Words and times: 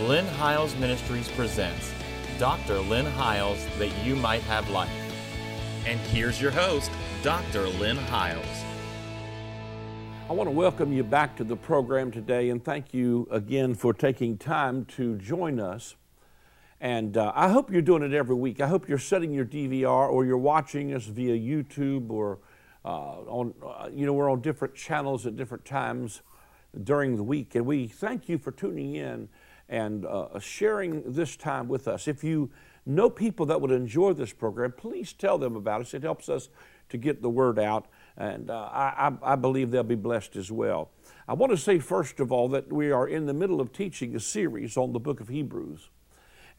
Lynn 0.00 0.26
Hiles 0.26 0.74
Ministries 0.74 1.28
presents 1.28 1.92
Dr. 2.36 2.80
Lynn 2.80 3.06
Hiles 3.06 3.64
That 3.78 3.96
You 4.04 4.16
Might 4.16 4.42
Have 4.42 4.68
Life. 4.70 4.90
And 5.86 6.00
here's 6.00 6.42
your 6.42 6.50
host, 6.50 6.90
Dr. 7.22 7.68
Lynn 7.68 7.96
Hiles. 7.96 8.64
I 10.28 10.32
want 10.32 10.48
to 10.48 10.50
welcome 10.50 10.92
you 10.92 11.04
back 11.04 11.36
to 11.36 11.44
the 11.44 11.54
program 11.54 12.10
today 12.10 12.50
and 12.50 12.62
thank 12.62 12.92
you 12.92 13.28
again 13.30 13.76
for 13.76 13.94
taking 13.94 14.36
time 14.36 14.84
to 14.96 15.16
join 15.16 15.60
us. 15.60 15.94
And 16.80 17.16
uh, 17.16 17.30
I 17.32 17.50
hope 17.50 17.70
you're 17.70 17.80
doing 17.80 18.02
it 18.02 18.12
every 18.12 18.34
week. 18.34 18.60
I 18.60 18.66
hope 18.66 18.88
you're 18.88 18.98
setting 18.98 19.32
your 19.32 19.44
DVR 19.44 20.10
or 20.10 20.24
you're 20.24 20.36
watching 20.36 20.92
us 20.92 21.04
via 21.04 21.38
YouTube 21.38 22.10
or 22.10 22.40
uh, 22.84 22.88
on, 22.88 23.54
uh, 23.64 23.90
you 23.94 24.06
know, 24.06 24.12
we're 24.12 24.28
on 24.28 24.40
different 24.40 24.74
channels 24.74 25.24
at 25.24 25.36
different 25.36 25.64
times 25.64 26.22
during 26.82 27.14
the 27.14 27.22
week. 27.22 27.54
And 27.54 27.64
we 27.64 27.86
thank 27.86 28.28
you 28.28 28.38
for 28.38 28.50
tuning 28.50 28.96
in 28.96 29.28
and 29.68 30.04
uh, 30.06 30.38
sharing 30.38 31.02
this 31.12 31.36
time 31.36 31.68
with 31.68 31.88
us. 31.88 32.06
If 32.06 32.22
you 32.22 32.50
know 32.86 33.08
people 33.08 33.46
that 33.46 33.60
would 33.60 33.70
enjoy 33.70 34.12
this 34.12 34.32
program, 34.32 34.72
please 34.72 35.12
tell 35.12 35.38
them 35.38 35.56
about 35.56 35.80
us. 35.80 35.94
It 35.94 36.02
helps 36.02 36.28
us 36.28 36.48
to 36.90 36.98
get 36.98 37.22
the 37.22 37.30
word 37.30 37.58
out, 37.58 37.86
and 38.16 38.50
uh, 38.50 38.68
I, 38.70 39.12
I, 39.22 39.36
believe 39.36 39.70
they'll 39.70 39.82
be 39.82 39.94
blessed 39.94 40.36
as 40.36 40.52
well. 40.52 40.90
I 41.26 41.32
want 41.32 41.50
to 41.50 41.56
say, 41.56 41.78
first 41.78 42.20
of 42.20 42.30
all, 42.30 42.48
that 42.50 42.70
we 42.70 42.90
are 42.90 43.08
in 43.08 43.24
the 43.24 43.32
middle 43.32 43.60
of 43.60 43.72
teaching 43.72 44.14
a 44.14 44.20
series 44.20 44.76
on 44.76 44.92
the 44.92 45.00
book 45.00 45.20
of 45.20 45.28
Hebrews. 45.28 45.88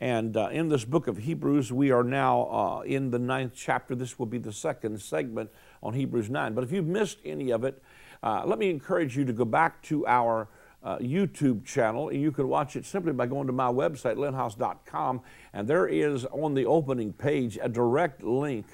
And 0.02 0.36
uh, 0.36 0.50
in 0.52 0.68
this 0.68 0.84
book 0.84 1.08
of 1.08 1.20
Hebrews, 1.20 1.72
we 1.72 1.92
are 1.92 2.04
now 2.04 2.50
uh, 2.50 2.82
in 2.82 3.12
the 3.12 3.20
ninth 3.20 3.54
chapter. 3.56 3.96
This 3.96 4.20
will 4.20 4.26
be 4.26 4.40
the 4.40 4.52
second 4.52 5.00
segment 5.00 5.52
on 5.82 5.94
Hebrews 5.94 6.30
9. 6.30 6.54
But 6.54 6.64
if 6.66 6.72
you've 6.72 6.88
missed 6.88 7.20
any 7.24 7.52
of 7.52 7.64
it, 7.64 7.82
uh, 8.22 8.44
let 8.46 8.60
me 8.60 8.70
encourage 8.70 9.16
you 9.16 9.24
to 9.26 9.32
go 9.32 9.46
back 9.46 9.82
to 9.84 10.06
our 10.06 10.50
uh, 10.86 11.00
YouTube 11.00 11.66
channel. 11.66 12.10
And 12.10 12.22
you 12.22 12.32
can 12.32 12.48
watch 12.48 12.76
it 12.76 12.86
simply 12.86 13.12
by 13.12 13.26
going 13.26 13.48
to 13.48 13.54
my 13.54 13.68
website, 13.68 14.16
lynnhiles.com, 14.16 15.22
and 15.52 15.68
there 15.68 15.88
is 15.88 16.26
on 16.26 16.54
the 16.54 16.66
opening 16.66 17.12
page 17.12 17.58
a 17.62 17.68
direct 17.68 18.24
link 18.24 18.68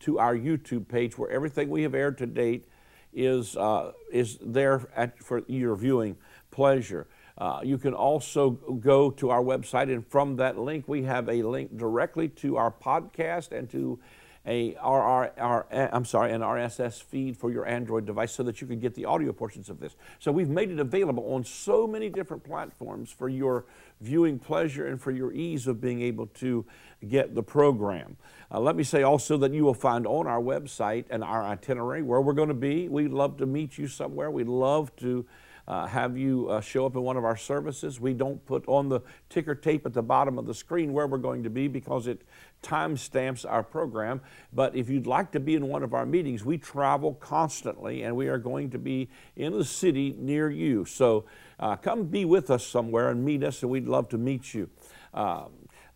to 0.00 0.18
our 0.18 0.36
YouTube 0.36 0.86
page 0.86 1.16
where 1.16 1.30
everything 1.30 1.70
we 1.70 1.82
have 1.82 1.94
aired 1.94 2.18
to 2.18 2.26
date 2.26 2.68
is, 3.14 3.56
uh, 3.56 3.92
is 4.12 4.38
there 4.42 4.82
at, 4.94 5.18
for 5.18 5.42
your 5.46 5.74
viewing 5.74 6.16
pleasure. 6.50 7.06
Uh, 7.38 7.60
you 7.64 7.78
can 7.78 7.94
also 7.94 8.50
go 8.50 9.10
to 9.10 9.30
our 9.30 9.42
website, 9.42 9.92
and 9.92 10.06
from 10.06 10.36
that 10.36 10.58
link, 10.58 10.86
we 10.86 11.02
have 11.02 11.28
a 11.28 11.42
link 11.42 11.76
directly 11.76 12.28
to 12.28 12.56
our 12.56 12.70
podcast 12.70 13.50
and 13.50 13.70
to 13.70 13.98
a 14.46 14.74
RR, 14.74 15.64
I'm 15.72 16.04
sorry, 16.04 16.32
an 16.32 16.42
RSS 16.42 17.02
feed 17.02 17.36
for 17.36 17.50
your 17.50 17.66
Android 17.66 18.04
device 18.04 18.32
so 18.32 18.42
that 18.42 18.60
you 18.60 18.66
can 18.66 18.78
get 18.78 18.94
the 18.94 19.06
audio 19.06 19.32
portions 19.32 19.70
of 19.70 19.80
this. 19.80 19.96
So 20.18 20.32
we've 20.32 20.50
made 20.50 20.70
it 20.70 20.78
available 20.78 21.34
on 21.34 21.44
so 21.44 21.86
many 21.86 22.10
different 22.10 22.44
platforms 22.44 23.10
for 23.10 23.28
your 23.28 23.64
viewing 24.00 24.38
pleasure 24.38 24.86
and 24.86 25.00
for 25.00 25.10
your 25.10 25.32
ease 25.32 25.66
of 25.66 25.80
being 25.80 26.02
able 26.02 26.26
to 26.26 26.66
get 27.08 27.34
the 27.34 27.42
program. 27.42 28.16
Uh, 28.50 28.60
let 28.60 28.76
me 28.76 28.84
say 28.84 29.02
also 29.02 29.38
that 29.38 29.52
you 29.52 29.64
will 29.64 29.74
find 29.74 30.06
on 30.06 30.26
our 30.26 30.40
website 30.40 31.06
and 31.08 31.24
our 31.24 31.42
itinerary 31.44 32.02
where 32.02 32.20
we're 32.20 32.34
going 32.34 32.48
to 32.48 32.54
be. 32.54 32.88
We'd 32.88 33.12
love 33.12 33.38
to 33.38 33.46
meet 33.46 33.78
you 33.78 33.88
somewhere. 33.88 34.30
We'd 34.30 34.48
love 34.48 34.94
to 34.96 35.24
uh, 35.66 35.86
have 35.86 36.16
you 36.16 36.48
uh, 36.48 36.60
show 36.60 36.86
up 36.86 36.94
in 36.94 37.02
one 37.02 37.16
of 37.16 37.24
our 37.24 37.36
services. 37.36 38.00
We 38.00 38.14
don't 38.14 38.44
put 38.46 38.64
on 38.66 38.88
the 38.88 39.00
ticker 39.28 39.54
tape 39.54 39.86
at 39.86 39.94
the 39.94 40.02
bottom 40.02 40.38
of 40.38 40.46
the 40.46 40.54
screen 40.54 40.92
where 40.92 41.06
we're 41.06 41.18
going 41.18 41.42
to 41.44 41.50
be 41.50 41.68
because 41.68 42.06
it 42.06 42.22
timestamps 42.62 43.44
our 43.48 43.62
program. 43.62 44.20
But 44.52 44.74
if 44.74 44.88
you'd 44.88 45.06
like 45.06 45.32
to 45.32 45.40
be 45.40 45.54
in 45.54 45.68
one 45.68 45.82
of 45.82 45.94
our 45.94 46.06
meetings, 46.06 46.44
we 46.44 46.58
travel 46.58 47.14
constantly 47.14 48.02
and 48.02 48.16
we 48.16 48.28
are 48.28 48.38
going 48.38 48.70
to 48.70 48.78
be 48.78 49.08
in 49.36 49.54
a 49.54 49.64
city 49.64 50.14
near 50.18 50.50
you. 50.50 50.84
So 50.84 51.24
uh, 51.58 51.76
come 51.76 52.04
be 52.04 52.24
with 52.24 52.50
us 52.50 52.66
somewhere 52.66 53.10
and 53.10 53.24
meet 53.24 53.42
us, 53.44 53.62
and 53.62 53.70
we'd 53.70 53.86
love 53.86 54.08
to 54.10 54.18
meet 54.18 54.54
you. 54.54 54.68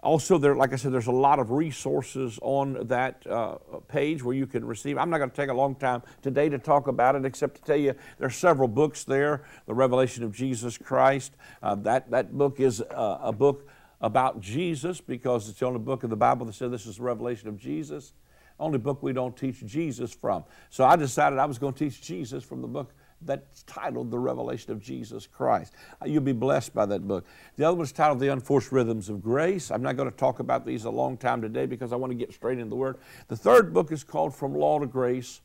Also, 0.00 0.38
there, 0.38 0.54
like 0.54 0.72
I 0.72 0.76
said, 0.76 0.92
there's 0.92 1.08
a 1.08 1.12
lot 1.12 1.40
of 1.40 1.50
resources 1.50 2.38
on 2.40 2.86
that 2.86 3.26
uh, 3.26 3.56
page 3.88 4.22
where 4.22 4.34
you 4.34 4.46
can 4.46 4.64
receive. 4.64 4.96
I'm 4.96 5.10
not 5.10 5.18
going 5.18 5.30
to 5.30 5.36
take 5.36 5.50
a 5.50 5.54
long 5.54 5.74
time 5.74 6.02
today 6.22 6.48
to 6.48 6.58
talk 6.58 6.86
about 6.86 7.16
it, 7.16 7.24
except 7.24 7.56
to 7.56 7.62
tell 7.62 7.76
you 7.76 7.94
there 8.18 8.28
are 8.28 8.30
several 8.30 8.68
books 8.68 9.02
there. 9.02 9.42
The 9.66 9.74
Revelation 9.74 10.22
of 10.22 10.32
Jesus 10.32 10.78
Christ. 10.78 11.32
Uh, 11.62 11.74
that 11.76 12.10
that 12.12 12.36
book 12.36 12.60
is 12.60 12.80
uh, 12.80 13.18
a 13.20 13.32
book 13.32 13.68
about 14.00 14.40
Jesus 14.40 15.00
because 15.00 15.48
it's 15.48 15.58
the 15.58 15.66
only 15.66 15.80
book 15.80 16.04
of 16.04 16.10
the 16.10 16.16
Bible 16.16 16.46
that 16.46 16.54
says 16.54 16.70
this 16.70 16.86
is 16.86 16.98
the 16.98 17.02
revelation 17.02 17.48
of 17.48 17.58
Jesus. 17.58 18.12
Only 18.60 18.78
book 18.78 19.02
we 19.02 19.12
don't 19.12 19.36
teach 19.36 19.64
Jesus 19.66 20.12
from. 20.12 20.44
So 20.70 20.84
I 20.84 20.96
decided 20.96 21.38
I 21.38 21.46
was 21.46 21.58
going 21.58 21.74
to 21.74 21.78
teach 21.78 22.02
Jesus 22.02 22.44
from 22.44 22.62
the 22.62 22.68
book 22.68 22.92
that's 23.22 23.62
titled 23.64 24.10
The 24.10 24.18
Revelation 24.18 24.72
of 24.72 24.80
Jesus 24.80 25.26
Christ. 25.26 25.72
Uh, 26.00 26.06
you'll 26.06 26.22
be 26.22 26.32
blessed 26.32 26.74
by 26.74 26.86
that 26.86 27.06
book. 27.06 27.26
The 27.56 27.64
other 27.64 27.76
one's 27.76 27.92
titled 27.92 28.20
The 28.20 28.28
Unforced 28.28 28.72
Rhythms 28.72 29.08
of 29.08 29.22
Grace. 29.22 29.70
I'm 29.70 29.82
not 29.82 29.96
going 29.96 30.10
to 30.10 30.16
talk 30.16 30.38
about 30.38 30.64
these 30.64 30.84
a 30.84 30.90
long 30.90 31.16
time 31.16 31.42
today 31.42 31.66
because 31.66 31.92
I 31.92 31.96
want 31.96 32.10
to 32.12 32.16
get 32.16 32.32
straight 32.32 32.58
into 32.58 32.70
the 32.70 32.76
Word. 32.76 32.98
The 33.28 33.36
third 33.36 33.74
book 33.74 33.92
is 33.92 34.04
called 34.04 34.34
From 34.34 34.54
Law 34.54 34.78
to 34.78 34.86
Grace 34.86 35.40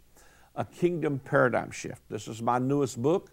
A 0.56 0.66
Kingdom 0.66 1.20
Paradigm 1.20 1.72
Shift. 1.72 2.02
This 2.10 2.28
is 2.28 2.42
my 2.42 2.60
newest 2.60 3.02
book. 3.02 3.32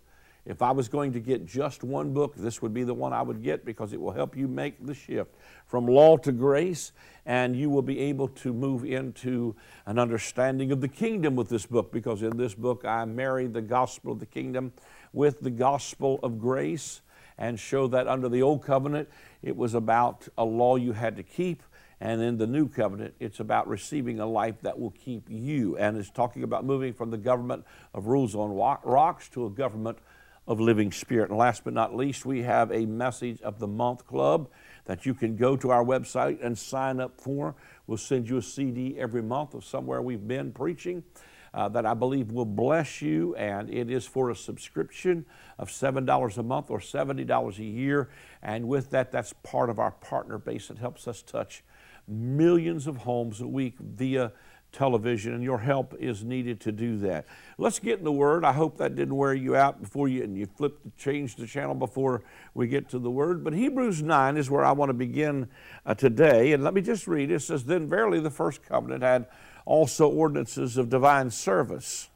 If 0.50 0.62
I 0.62 0.72
was 0.72 0.88
going 0.88 1.12
to 1.12 1.20
get 1.20 1.46
just 1.46 1.84
one 1.84 2.12
book, 2.12 2.34
this 2.34 2.60
would 2.60 2.74
be 2.74 2.82
the 2.82 2.92
one 2.92 3.12
I 3.12 3.22
would 3.22 3.40
get 3.40 3.64
because 3.64 3.92
it 3.92 4.00
will 4.00 4.10
help 4.10 4.36
you 4.36 4.48
make 4.48 4.84
the 4.84 4.94
shift 4.94 5.36
from 5.64 5.86
law 5.86 6.16
to 6.16 6.32
grace, 6.32 6.90
and 7.24 7.54
you 7.54 7.70
will 7.70 7.82
be 7.82 8.00
able 8.00 8.26
to 8.26 8.52
move 8.52 8.84
into 8.84 9.54
an 9.86 9.96
understanding 9.96 10.72
of 10.72 10.80
the 10.80 10.88
kingdom 10.88 11.36
with 11.36 11.48
this 11.48 11.66
book 11.66 11.92
because 11.92 12.22
in 12.22 12.36
this 12.36 12.52
book 12.52 12.84
I 12.84 13.04
marry 13.04 13.46
the 13.46 13.62
gospel 13.62 14.10
of 14.10 14.18
the 14.18 14.26
kingdom 14.26 14.72
with 15.12 15.38
the 15.38 15.50
gospel 15.50 16.18
of 16.24 16.40
grace 16.40 17.02
and 17.38 17.56
show 17.56 17.86
that 17.86 18.08
under 18.08 18.28
the 18.28 18.42
old 18.42 18.64
covenant 18.64 19.08
it 19.42 19.56
was 19.56 19.74
about 19.74 20.26
a 20.36 20.44
law 20.44 20.74
you 20.74 20.94
had 20.94 21.14
to 21.14 21.22
keep. 21.22 21.62
And 22.02 22.22
in 22.22 22.38
the 22.38 22.46
new 22.46 22.66
covenant, 22.66 23.14
it's 23.20 23.40
about 23.40 23.68
receiving 23.68 24.20
a 24.20 24.26
life 24.26 24.62
that 24.62 24.80
will 24.80 24.92
keep 24.92 25.28
you. 25.28 25.76
And 25.76 25.98
it's 25.98 26.10
talking 26.10 26.42
about 26.42 26.64
moving 26.64 26.94
from 26.94 27.10
the 27.10 27.18
government 27.18 27.66
of 27.92 28.06
rules 28.06 28.34
on 28.34 28.50
rocks 28.50 29.28
to 29.30 29.44
a 29.44 29.50
government 29.50 29.98
of 30.46 30.60
Living 30.60 30.92
Spirit. 30.92 31.30
And 31.30 31.38
last 31.38 31.64
but 31.64 31.72
not 31.72 31.94
least, 31.94 32.26
we 32.26 32.42
have 32.42 32.70
a 32.70 32.86
Message 32.86 33.40
of 33.42 33.58
the 33.58 33.66
Month 33.66 34.06
Club 34.06 34.48
that 34.86 35.06
you 35.06 35.14
can 35.14 35.36
go 35.36 35.56
to 35.56 35.70
our 35.70 35.84
website 35.84 36.44
and 36.44 36.58
sign 36.58 37.00
up 37.00 37.20
for. 37.20 37.54
We'll 37.86 37.98
send 37.98 38.28
you 38.28 38.38
a 38.38 38.42
CD 38.42 38.96
every 38.98 39.22
month 39.22 39.54
of 39.54 39.64
somewhere 39.64 40.02
we've 40.02 40.26
been 40.26 40.52
preaching. 40.52 41.04
Uh, 41.52 41.68
that 41.68 41.84
I 41.84 41.94
believe 41.94 42.30
will 42.30 42.44
bless 42.44 43.02
you, 43.02 43.34
and 43.34 43.68
it 43.74 43.90
is 43.90 44.06
for 44.06 44.30
a 44.30 44.36
subscription 44.36 45.26
of 45.58 45.68
$7 45.68 46.38
a 46.38 46.42
month 46.44 46.70
or 46.70 46.78
$70 46.78 47.58
a 47.58 47.64
year. 47.64 48.08
And 48.40 48.68
with 48.68 48.90
that, 48.90 49.10
that's 49.10 49.32
part 49.42 49.68
of 49.68 49.80
our 49.80 49.90
partner 49.90 50.38
base 50.38 50.68
that 50.68 50.78
helps 50.78 51.08
us 51.08 51.22
touch 51.22 51.64
millions 52.06 52.86
of 52.86 52.98
homes 52.98 53.40
a 53.40 53.48
week 53.48 53.74
via 53.80 54.32
television, 54.72 55.34
and 55.34 55.42
your 55.42 55.58
help 55.58 55.94
is 55.98 56.24
needed 56.24 56.60
to 56.60 56.72
do 56.72 56.96
that. 56.98 57.26
Let's 57.58 57.78
get 57.78 57.98
in 57.98 58.04
the 58.04 58.12
Word. 58.12 58.44
I 58.44 58.52
hope 58.52 58.78
that 58.78 58.94
didn't 58.94 59.16
wear 59.16 59.34
you 59.34 59.56
out 59.56 59.80
before 59.80 60.08
you 60.08 60.22
and 60.22 60.36
you 60.36 60.46
flipped 60.46 60.96
change 60.96 61.36
the 61.36 61.46
channel 61.46 61.74
before 61.74 62.22
we 62.54 62.66
get 62.68 62.88
to 62.90 62.98
the 62.98 63.10
Word. 63.10 63.44
But 63.44 63.52
Hebrews 63.52 64.02
9 64.02 64.36
is 64.36 64.50
where 64.50 64.64
I 64.64 64.72
want 64.72 64.90
to 64.90 64.94
begin 64.94 65.48
uh, 65.84 65.94
today. 65.94 66.52
And 66.52 66.62
let 66.62 66.74
me 66.74 66.80
just 66.80 67.06
read. 67.06 67.30
It 67.30 67.42
says, 67.42 67.64
Then 67.64 67.88
verily 67.88 68.20
the 68.20 68.30
first 68.30 68.62
covenant 68.62 69.02
had 69.02 69.26
also 69.64 70.08
ordinances 70.08 70.76
of 70.76 70.88
divine 70.88 71.30
service 71.30 72.08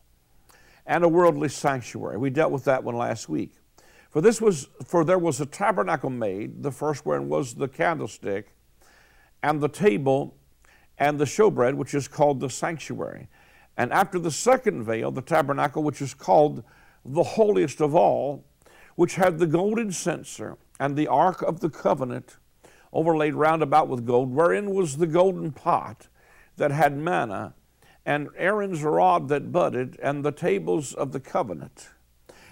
and 0.86 1.04
a 1.04 1.08
worldly 1.08 1.48
sanctuary. 1.48 2.18
We 2.18 2.30
dealt 2.30 2.52
with 2.52 2.64
that 2.64 2.84
one 2.84 2.96
last 2.96 3.28
week. 3.28 3.52
For 4.10 4.20
this 4.20 4.40
was 4.40 4.68
for 4.84 5.04
there 5.04 5.18
was 5.18 5.40
a 5.40 5.46
tabernacle 5.46 6.10
made, 6.10 6.62
the 6.62 6.70
first 6.70 7.04
wherein 7.04 7.28
was 7.28 7.54
the 7.54 7.66
candlestick 7.66 8.54
and 9.42 9.60
the 9.60 9.68
table 9.68 10.36
and 10.98 11.18
the 11.18 11.24
showbread, 11.24 11.74
which 11.74 11.94
is 11.94 12.08
called 12.08 12.40
the 12.40 12.50
sanctuary. 12.50 13.28
And 13.76 13.92
after 13.92 14.18
the 14.18 14.30
second 14.30 14.84
veil, 14.84 15.10
the 15.10 15.22
tabernacle, 15.22 15.82
which 15.82 16.00
is 16.00 16.14
called 16.14 16.62
the 17.04 17.22
holiest 17.22 17.80
of 17.80 17.94
all, 17.94 18.44
which 18.96 19.16
had 19.16 19.38
the 19.38 19.46
golden 19.46 19.90
censer 19.90 20.56
and 20.78 20.96
the 20.96 21.08
ark 21.08 21.42
of 21.42 21.60
the 21.60 21.70
covenant 21.70 22.36
overlaid 22.92 23.34
round 23.34 23.62
about 23.62 23.88
with 23.88 24.06
gold, 24.06 24.32
wherein 24.32 24.70
was 24.70 24.96
the 24.96 25.06
golden 25.06 25.50
pot 25.50 26.08
that 26.56 26.70
had 26.70 26.96
manna, 26.96 27.54
and 28.06 28.28
Aaron's 28.36 28.84
rod 28.84 29.28
that 29.28 29.50
budded, 29.50 29.98
and 30.00 30.24
the 30.24 30.30
tables 30.30 30.94
of 30.94 31.10
the 31.10 31.18
covenant. 31.18 31.88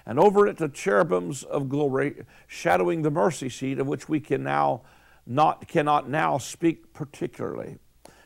And 0.05 0.19
over 0.19 0.49
it 0.49 0.56
the 0.56 0.69
cherubims 0.69 1.44
of 1.44 1.69
glory, 1.69 2.25
shadowing 2.49 3.02
the 3.02 3.11
mercy 3.11 3.49
seat, 3.49 3.78
of 3.78 3.87
which 3.87 4.08
we 4.08 4.19
can 4.19 4.43
now 4.43 4.82
not 5.25 5.69
cannot 5.69 6.08
now 6.08 6.38
speak 6.38 6.93
particularly. 6.93 7.78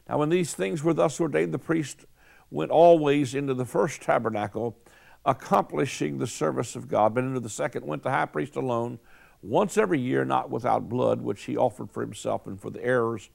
Now, 0.08 0.18
when 0.18 0.28
these 0.28 0.54
things 0.54 0.82
were 0.82 0.94
thus 0.94 1.20
ordained, 1.20 1.52
the 1.52 1.58
priest 1.58 2.04
went 2.50 2.70
always 2.70 3.34
into 3.34 3.54
the 3.54 3.64
first 3.64 4.02
tabernacle, 4.02 4.78
accomplishing 5.24 6.18
the 6.18 6.26
service 6.26 6.76
of 6.76 6.88
God. 6.88 7.14
But 7.14 7.24
into 7.24 7.40
the 7.40 7.48
second 7.48 7.86
went 7.86 8.02
the 8.02 8.10
high 8.10 8.26
priest 8.26 8.56
alone, 8.56 8.98
once 9.42 9.76
every 9.76 10.00
year, 10.00 10.24
not 10.24 10.50
without 10.50 10.88
blood, 10.88 11.20
which 11.20 11.44
he 11.44 11.56
offered 11.56 11.90
for 11.90 12.00
himself 12.00 12.46
and 12.46 12.60
for 12.60 12.70
the 12.70 12.84
errors 12.84 13.30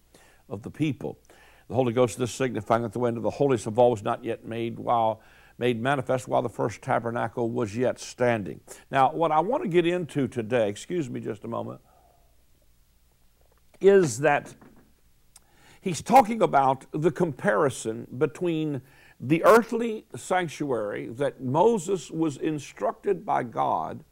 of 0.50 0.64
the 0.64 0.72
people. 0.72 1.20
The 1.68 1.76
Holy 1.76 1.94
Ghost 1.94 2.20
is 2.20 2.32
signifying 2.32 2.82
that 2.84 2.94
the 2.94 3.00
way 3.00 3.10
into 3.10 3.22
the 3.22 3.30
holiest 3.30 3.68
of 3.68 3.80
all 3.80 3.92
was 3.92 4.04
not 4.04 4.24
yet 4.24 4.46
made 4.46 4.80
while 4.80 5.22
made 5.58 5.80
manifest 5.80 6.28
while 6.28 6.42
the 6.42 6.50
first 6.50 6.82
tabernacle 6.82 7.50
was 7.50 7.78
yet 7.78 8.00
standing. 8.00 8.60
Now, 8.90 9.12
what 9.14 9.32
I 9.32 9.42
want 9.42 9.62
to 9.64 9.70
get 9.70 9.86
into 9.86 10.28
today, 10.28 10.68
excuse 10.68 11.10
me 11.10 11.20
just 11.20 11.44
a 11.44 11.48
moment. 11.48 11.82
is 13.80 14.20
that 14.20 14.54
he's 15.82 16.02
talking 16.02 16.42
about 16.42 16.86
the 16.92 17.12
comparison 17.12 18.08
between 18.18 18.82
the 19.20 19.44
earthly 19.44 20.06
sanctuary 20.16 21.08
that 21.08 21.42
Moses 21.42 22.10
was 22.10 22.38
instructed 22.38 23.26
by 23.26 23.44
God 23.44 24.04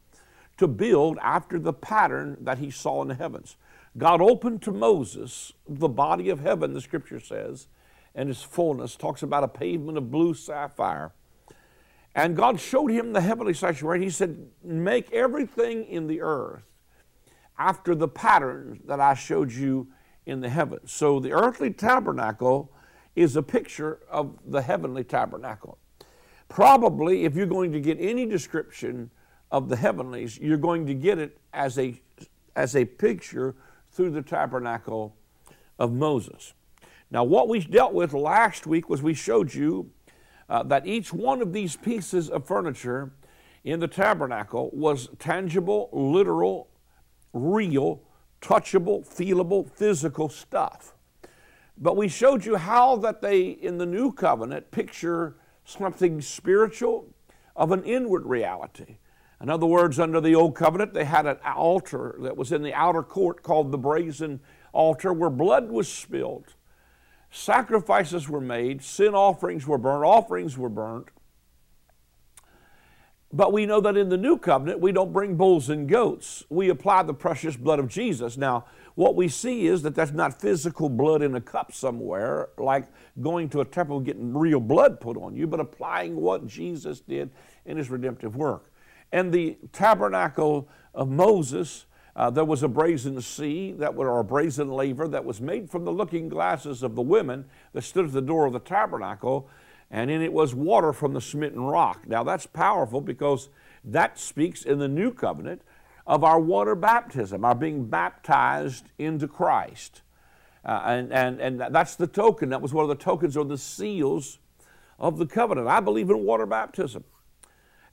to 0.58 0.68
build 0.68 1.18
after 1.22 1.58
the 1.58 1.72
pattern 1.72 2.36
that 2.42 2.58
he 2.58 2.70
saw 2.70 3.00
in 3.02 3.08
the 3.08 3.14
heavens. 3.14 3.56
God 3.96 4.20
opened 4.20 4.62
to 4.62 4.72
Moses 4.72 5.52
the 5.68 5.88
body 5.88 6.28
of 6.28 6.40
heaven, 6.40 6.74
the 6.74 6.80
scripture 6.80 7.18
says, 7.18 7.66
and 8.14 8.28
its 8.28 8.42
fullness, 8.42 8.96
talks 8.96 9.22
about 9.22 9.44
a 9.44 9.48
pavement 9.48 9.98
of 9.98 10.10
blue 10.10 10.34
sapphire. 10.34 11.12
And 12.14 12.36
God 12.36 12.60
showed 12.60 12.90
him 12.90 13.12
the 13.12 13.20
heavenly 13.20 13.54
sanctuary. 13.54 14.02
He 14.02 14.10
said, 14.10 14.48
Make 14.62 15.12
everything 15.12 15.84
in 15.84 16.06
the 16.06 16.20
earth 16.20 16.62
after 17.58 17.94
the 17.94 18.08
pattern 18.08 18.80
that 18.86 19.00
I 19.00 19.14
showed 19.14 19.52
you 19.52 19.88
in 20.30 20.40
the 20.40 20.48
heavens. 20.48 20.92
So 20.92 21.18
the 21.18 21.32
earthly 21.32 21.70
tabernacle 21.70 22.72
is 23.16 23.34
a 23.34 23.42
picture 23.42 23.98
of 24.08 24.38
the 24.46 24.62
heavenly 24.62 25.02
tabernacle. 25.02 25.76
Probably, 26.48 27.24
if 27.24 27.34
you're 27.34 27.46
going 27.46 27.72
to 27.72 27.80
get 27.80 27.98
any 28.00 28.26
description 28.26 29.10
of 29.50 29.68
the 29.68 29.76
heavenlies, 29.76 30.38
you're 30.38 30.56
going 30.56 30.86
to 30.86 30.94
get 30.94 31.18
it 31.18 31.38
as 31.52 31.78
a, 31.78 32.00
as 32.54 32.76
a 32.76 32.84
picture 32.84 33.56
through 33.90 34.10
the 34.10 34.22
tabernacle 34.22 35.16
of 35.78 35.92
Moses. 35.92 36.54
Now, 37.10 37.24
what 37.24 37.48
we 37.48 37.60
dealt 37.60 37.92
with 37.92 38.12
last 38.12 38.68
week 38.68 38.88
was 38.88 39.02
we 39.02 39.14
showed 39.14 39.52
you 39.52 39.90
uh, 40.48 40.62
that 40.64 40.86
each 40.86 41.12
one 41.12 41.42
of 41.42 41.52
these 41.52 41.74
pieces 41.74 42.28
of 42.30 42.46
furniture 42.46 43.10
in 43.64 43.80
the 43.80 43.88
tabernacle 43.88 44.70
was 44.72 45.08
tangible, 45.18 45.88
literal, 45.92 46.68
real, 47.32 48.02
touchable, 48.40 49.06
feelable, 49.06 49.68
physical 49.70 50.28
stuff. 50.28 50.94
But 51.76 51.96
we 51.96 52.08
showed 52.08 52.44
you 52.44 52.56
how 52.56 52.96
that 52.96 53.22
they, 53.22 53.42
in 53.48 53.78
the 53.78 53.86
new 53.86 54.12
covenant, 54.12 54.70
picture 54.70 55.36
something 55.64 56.20
spiritual 56.20 57.08
of 57.56 57.72
an 57.72 57.84
inward 57.84 58.26
reality. 58.26 58.98
In 59.40 59.48
other 59.48 59.66
words, 59.66 59.98
under 59.98 60.20
the 60.20 60.34
old 60.34 60.54
covenant, 60.54 60.92
they 60.92 61.04
had 61.04 61.26
an 61.26 61.38
altar 61.44 62.16
that 62.20 62.36
was 62.36 62.52
in 62.52 62.62
the 62.62 62.74
outer 62.74 63.02
court 63.02 63.42
called 63.42 63.72
the 63.72 63.78
brazen 63.78 64.40
altar 64.72 65.12
where 65.12 65.30
blood 65.30 65.70
was 65.70 65.90
spilled, 65.90 66.54
sacrifices 67.30 68.28
were 68.28 68.40
made, 68.40 68.82
sin 68.82 69.14
offerings 69.14 69.66
were 69.66 69.78
burnt, 69.78 70.04
offerings 70.04 70.58
were 70.58 70.68
burnt. 70.68 71.08
But 73.32 73.52
we 73.52 73.64
know 73.64 73.80
that 73.80 73.96
in 73.96 74.08
the 74.08 74.16
new 74.16 74.38
covenant, 74.38 74.80
we 74.80 74.90
don't 74.90 75.12
bring 75.12 75.36
bulls 75.36 75.68
and 75.68 75.88
goats. 75.88 76.42
We 76.48 76.68
apply 76.68 77.04
the 77.04 77.14
precious 77.14 77.56
blood 77.56 77.78
of 77.78 77.86
Jesus. 77.86 78.36
Now, 78.36 78.64
what 78.96 79.14
we 79.14 79.28
see 79.28 79.66
is 79.66 79.82
that 79.82 79.94
that's 79.94 80.10
not 80.10 80.40
physical 80.40 80.88
blood 80.88 81.22
in 81.22 81.36
a 81.36 81.40
cup 81.40 81.72
somewhere, 81.72 82.48
like 82.58 82.88
going 83.20 83.48
to 83.50 83.60
a 83.60 83.64
temple 83.64 84.00
getting 84.00 84.36
real 84.36 84.58
blood 84.58 84.98
put 84.98 85.16
on 85.16 85.36
you, 85.36 85.46
but 85.46 85.60
applying 85.60 86.16
what 86.16 86.48
Jesus 86.48 87.00
did 87.00 87.30
in 87.64 87.76
his 87.76 87.88
redemptive 87.88 88.34
work. 88.34 88.72
And 89.12 89.32
the 89.32 89.58
tabernacle 89.72 90.68
of 90.92 91.08
Moses, 91.08 91.86
uh, 92.16 92.30
there 92.30 92.44
was 92.44 92.64
a 92.64 92.68
brazen 92.68 93.20
sea 93.20 93.72
that 93.72 93.96
or 93.96 94.18
a 94.18 94.24
brazen 94.24 94.68
laver 94.68 95.06
that 95.06 95.24
was 95.24 95.40
made 95.40 95.70
from 95.70 95.84
the 95.84 95.92
looking 95.92 96.28
glasses 96.28 96.82
of 96.82 96.96
the 96.96 97.02
women 97.02 97.44
that 97.74 97.82
stood 97.82 98.06
at 98.06 98.12
the 98.12 98.20
door 98.20 98.46
of 98.46 98.52
the 98.52 98.58
tabernacle 98.58 99.48
and 99.90 100.10
in 100.10 100.22
it 100.22 100.32
was 100.32 100.54
water 100.54 100.92
from 100.92 101.14
the 101.14 101.20
smitten 101.20 101.60
rock. 101.60 102.06
Now 102.06 102.22
that's 102.22 102.46
powerful 102.46 103.00
because 103.00 103.48
that 103.84 104.18
speaks 104.18 104.62
in 104.62 104.78
the 104.78 104.88
new 104.88 105.12
covenant 105.12 105.62
of 106.06 106.24
our 106.24 106.40
water 106.40 106.74
baptism, 106.74 107.44
our 107.44 107.54
being 107.54 107.86
baptized 107.86 108.90
into 108.98 109.26
Christ. 109.28 110.02
Uh, 110.64 110.82
and, 110.84 111.12
and, 111.12 111.40
and 111.40 111.74
that's 111.74 111.96
the 111.96 112.06
token. 112.06 112.50
That 112.50 112.60
was 112.60 112.74
one 112.74 112.82
of 112.82 112.88
the 112.88 113.02
tokens 113.02 113.36
or 113.36 113.44
the 113.44 113.58
seals 113.58 114.38
of 114.98 115.18
the 115.18 115.26
covenant. 115.26 115.68
I 115.68 115.80
believe 115.80 116.10
in 116.10 116.24
water 116.24 116.46
baptism. 116.46 117.04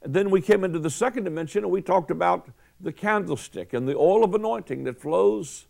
And 0.02 0.14
then 0.14 0.30
we 0.30 0.42
came 0.42 0.64
into 0.64 0.80
the 0.80 0.90
second 0.90 1.24
dimension 1.24 1.64
and 1.64 1.72
we 1.72 1.82
talked 1.82 2.12
about 2.12 2.50
the 2.80 2.92
candlestick 2.92 3.74
and 3.74 3.88
the 3.88 3.96
oil 3.96 4.24
of 4.24 4.36
anointing 4.36 4.84
that 4.84 5.00
flows 5.00 5.66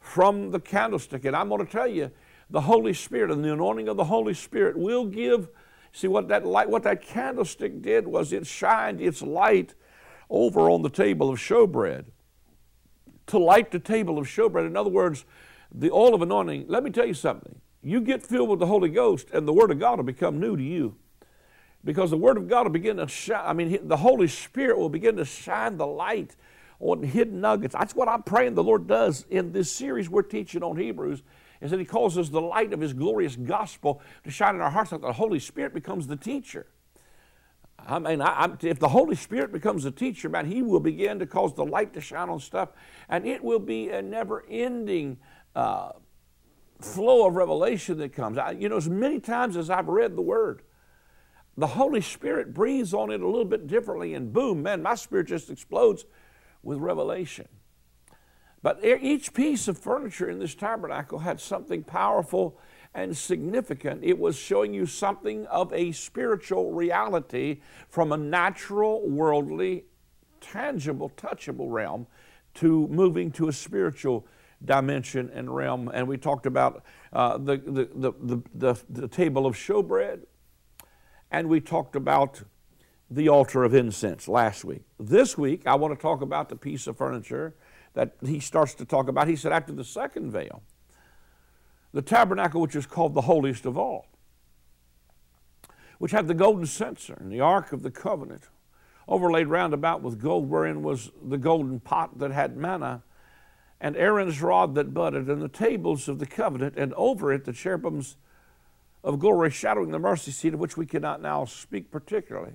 from 0.00 0.50
the 0.50 0.60
candlestick. 0.60 1.24
And 1.24 1.36
I'm 1.36 1.48
going 1.48 1.64
to 1.64 1.70
tell 1.70 1.86
you, 1.86 2.10
the 2.48 2.62
Holy 2.62 2.94
Spirit 2.94 3.30
and 3.30 3.44
the 3.44 3.52
anointing 3.52 3.88
of 3.88 3.96
the 3.96 4.04
Holy 4.04 4.34
Spirit 4.34 4.76
will 4.76 5.06
give. 5.06 5.48
See 5.92 6.08
what 6.08 6.28
that 6.28 6.46
light, 6.46 6.70
what 6.70 6.84
that 6.84 7.02
candlestick 7.02 7.82
did 7.82 8.06
was 8.06 8.32
it 8.32 8.46
shined 8.46 9.00
its 9.00 9.22
light 9.22 9.74
over 10.28 10.70
on 10.70 10.82
the 10.82 10.90
table 10.90 11.30
of 11.30 11.38
showbread 11.38 12.04
to 13.30 13.38
light 13.38 13.70
the 13.70 13.78
table 13.78 14.18
of 14.18 14.26
showbread. 14.26 14.66
In 14.66 14.76
other 14.76 14.90
words, 14.90 15.24
the 15.72 15.90
oil 15.90 16.14
of 16.14 16.22
anointing. 16.22 16.66
Let 16.68 16.82
me 16.82 16.90
tell 16.90 17.06
you 17.06 17.14
something. 17.14 17.60
You 17.82 18.00
get 18.00 18.22
filled 18.22 18.48
with 18.48 18.58
the 18.58 18.66
Holy 18.66 18.90
Ghost, 18.90 19.28
and 19.32 19.46
the 19.46 19.52
Word 19.52 19.70
of 19.70 19.78
God 19.78 19.98
will 19.98 20.04
become 20.04 20.38
new 20.38 20.56
to 20.56 20.62
you. 20.62 20.96
Because 21.82 22.10
the 22.10 22.18
Word 22.18 22.36
of 22.36 22.48
God 22.48 22.64
will 22.64 22.72
begin 22.72 22.98
to 22.98 23.08
shine. 23.08 23.42
I 23.44 23.52
mean, 23.52 23.78
the 23.88 23.96
Holy 23.96 24.28
Spirit 24.28 24.78
will 24.78 24.90
begin 24.90 25.16
to 25.16 25.24
shine 25.24 25.78
the 25.78 25.86
light 25.86 26.36
on 26.78 27.02
hidden 27.02 27.40
nuggets. 27.40 27.74
That's 27.78 27.94
what 27.94 28.08
I'm 28.08 28.22
praying 28.22 28.54
the 28.54 28.64
Lord 28.64 28.86
does 28.86 29.24
in 29.30 29.52
this 29.52 29.72
series 29.72 30.10
we're 30.10 30.22
teaching 30.22 30.62
on 30.62 30.76
Hebrews 30.76 31.22
is 31.60 31.70
that 31.70 31.80
He 31.80 31.84
causes 31.84 32.30
the 32.30 32.40
light 32.40 32.72
of 32.72 32.80
His 32.80 32.92
glorious 32.92 33.36
gospel 33.36 34.02
to 34.24 34.30
shine 34.30 34.54
in 34.54 34.60
our 34.60 34.70
hearts 34.70 34.92
like 34.92 35.00
the 35.00 35.12
Holy 35.12 35.38
Spirit 35.38 35.74
becomes 35.74 36.06
the 36.06 36.16
teacher. 36.16 36.66
I 37.78 37.98
mean, 37.98 38.20
I, 38.20 38.50
if 38.62 38.78
the 38.78 38.88
Holy 38.88 39.16
Spirit 39.16 39.52
becomes 39.52 39.84
the 39.84 39.90
teacher, 39.90 40.28
man, 40.28 40.46
He 40.46 40.62
will 40.62 40.80
begin 40.80 41.18
to 41.18 41.26
cause 41.26 41.54
the 41.54 41.64
light 41.64 41.94
to 41.94 42.00
shine 42.00 42.28
on 42.28 42.40
stuff, 42.40 42.70
and 43.08 43.26
it 43.26 43.42
will 43.42 43.58
be 43.58 43.88
a 43.90 44.02
never 44.02 44.44
ending 44.48 45.18
uh, 45.54 45.92
flow 46.80 47.26
of 47.26 47.34
revelation 47.34 47.98
that 47.98 48.12
comes. 48.12 48.38
I, 48.38 48.52
you 48.52 48.68
know, 48.68 48.76
as 48.76 48.88
many 48.88 49.20
times 49.20 49.56
as 49.56 49.70
I've 49.70 49.88
read 49.88 50.16
the 50.16 50.22
Word, 50.22 50.62
the 51.56 51.66
Holy 51.66 52.00
Spirit 52.00 52.54
breathes 52.54 52.94
on 52.94 53.10
it 53.10 53.20
a 53.20 53.26
little 53.26 53.44
bit 53.44 53.66
differently, 53.66 54.14
and 54.14 54.32
boom, 54.32 54.62
man, 54.62 54.82
my 54.82 54.94
spirit 54.94 55.26
just 55.26 55.50
explodes 55.50 56.04
with 56.62 56.78
revelation. 56.78 57.48
But 58.62 58.84
each 58.84 59.32
piece 59.32 59.68
of 59.68 59.78
furniture 59.78 60.28
in 60.28 60.38
this 60.38 60.54
tabernacle 60.54 61.20
had 61.20 61.40
something 61.40 61.82
powerful 61.82 62.58
and 62.94 63.16
significant. 63.16 64.04
It 64.04 64.18
was 64.18 64.36
showing 64.36 64.74
you 64.74 64.84
something 64.84 65.46
of 65.46 65.72
a 65.72 65.92
spiritual 65.92 66.72
reality 66.72 67.60
from 67.88 68.12
a 68.12 68.16
natural, 68.16 69.08
worldly, 69.08 69.84
tangible, 70.40 71.10
touchable 71.16 71.70
realm 71.70 72.06
to 72.54 72.88
moving 72.88 73.30
to 73.32 73.48
a 73.48 73.52
spiritual 73.52 74.26
dimension 74.64 75.30
and 75.32 75.54
realm. 75.54 75.90
And 75.94 76.06
we 76.06 76.18
talked 76.18 76.46
about 76.46 76.82
uh, 77.12 77.38
the, 77.38 77.56
the, 77.56 77.88
the, 77.94 78.12
the, 78.20 78.42
the, 78.54 78.82
the 78.90 79.08
table 79.08 79.46
of 79.46 79.54
showbread, 79.54 80.24
and 81.30 81.48
we 81.48 81.60
talked 81.60 81.96
about 81.96 82.42
the 83.10 83.28
altar 83.28 83.64
of 83.64 83.74
incense 83.74 84.28
last 84.28 84.64
week. 84.64 84.82
This 84.98 85.38
week, 85.38 85.62
I 85.66 85.74
want 85.76 85.96
to 85.96 86.00
talk 86.00 86.20
about 86.20 86.48
the 86.48 86.56
piece 86.56 86.86
of 86.86 86.96
furniture 86.96 87.54
that 87.94 88.14
he 88.24 88.40
starts 88.40 88.74
to 88.74 88.84
talk 88.84 89.08
about. 89.08 89.28
He 89.28 89.36
said, 89.36 89.52
after 89.52 89.72
the 89.72 89.84
second 89.84 90.30
veil, 90.30 90.62
the 91.92 92.02
tabernacle, 92.02 92.60
which 92.60 92.76
is 92.76 92.86
called 92.86 93.14
the 93.14 93.22
holiest 93.22 93.66
of 93.66 93.76
all, 93.76 94.06
which 95.98 96.12
had 96.12 96.28
the 96.28 96.34
golden 96.34 96.66
censer 96.66 97.16
and 97.20 97.30
the 97.30 97.40
ark 97.40 97.72
of 97.72 97.82
the 97.82 97.90
covenant, 97.90 98.48
overlaid 99.08 99.48
round 99.48 99.74
about 99.74 100.02
with 100.02 100.20
gold, 100.20 100.48
wherein 100.48 100.82
was 100.82 101.10
the 101.22 101.38
golden 101.38 101.80
pot 101.80 102.18
that 102.18 102.30
had 102.30 102.56
manna, 102.56 103.02
and 103.80 103.96
Aaron's 103.96 104.40
rod 104.40 104.74
that 104.76 104.94
budded, 104.94 105.28
and 105.28 105.42
the 105.42 105.48
tables 105.48 106.08
of 106.08 106.18
the 106.18 106.26
covenant, 106.26 106.76
and 106.76 106.94
over 106.94 107.32
it 107.32 107.44
the 107.44 107.52
cherubims 107.52 108.16
of 109.02 109.18
glory 109.18 109.50
shadowing 109.50 109.90
the 109.90 109.98
mercy 109.98 110.30
seat, 110.30 110.54
of 110.54 110.60
which 110.60 110.76
we 110.76 110.86
cannot 110.86 111.20
now 111.20 111.44
speak 111.44 111.90
particularly. 111.90 112.52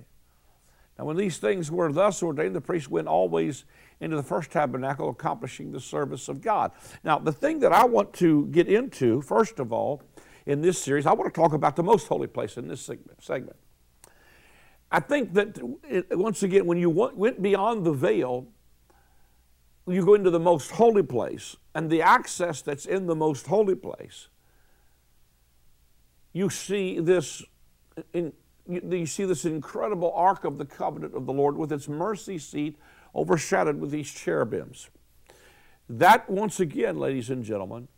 Now, 0.98 1.04
when 1.04 1.16
these 1.16 1.38
things 1.38 1.70
were 1.70 1.92
thus 1.92 2.22
ordained, 2.22 2.54
the 2.54 2.60
priest 2.60 2.90
went 2.90 3.06
always 3.06 3.64
into 4.00 4.16
the 4.16 4.22
first 4.22 4.50
tabernacle, 4.50 5.10
accomplishing 5.10 5.72
the 5.72 5.80
service 5.80 6.28
of 6.28 6.40
God. 6.40 6.72
Now, 7.04 7.18
the 7.18 7.32
thing 7.32 7.60
that 7.60 7.72
I 7.72 7.84
want 7.84 8.12
to 8.14 8.46
get 8.46 8.68
into, 8.68 9.20
first 9.20 9.58
of 9.58 9.72
all, 9.72 10.02
in 10.46 10.62
this 10.62 10.80
series, 10.80 11.06
I 11.06 11.12
want 11.12 11.32
to 11.32 11.40
talk 11.40 11.52
about 11.52 11.76
the 11.76 11.82
most 11.82 12.06
holy 12.06 12.28
place 12.28 12.56
in 12.56 12.68
this 12.68 12.88
segment. 13.20 13.56
I 14.90 15.00
think 15.00 15.34
that, 15.34 15.58
once 16.12 16.42
again, 16.42 16.64
when 16.66 16.78
you 16.78 16.88
went 16.88 17.42
beyond 17.42 17.84
the 17.84 17.92
veil, 17.92 18.46
you 19.88 20.04
go 20.04 20.14
into 20.14 20.30
the 20.30 20.40
most 20.40 20.70
holy 20.70 21.02
place, 21.02 21.56
and 21.74 21.90
the 21.90 22.02
access 22.02 22.62
that's 22.62 22.86
in 22.86 23.06
the 23.06 23.14
most 23.14 23.46
holy 23.46 23.74
place, 23.74 24.28
you 26.32 26.48
see 26.50 27.00
this 27.00 27.42
in, 28.12 28.32
you 28.68 29.06
see 29.06 29.24
this 29.24 29.44
incredible 29.44 30.12
ark 30.14 30.44
of 30.44 30.58
the 30.58 30.64
covenant 30.64 31.14
of 31.14 31.26
the 31.26 31.32
Lord 31.32 31.56
with 31.56 31.72
its 31.72 31.88
mercy 31.88 32.38
seat 32.38 32.76
overshadowed 33.14 33.80
with 33.80 33.90
these 33.90 34.10
cherubims. 34.10 34.90
That, 35.88 36.28
once 36.28 36.60
again, 36.60 36.98
ladies 36.98 37.30
and 37.30 37.44
gentlemen, 37.44 37.88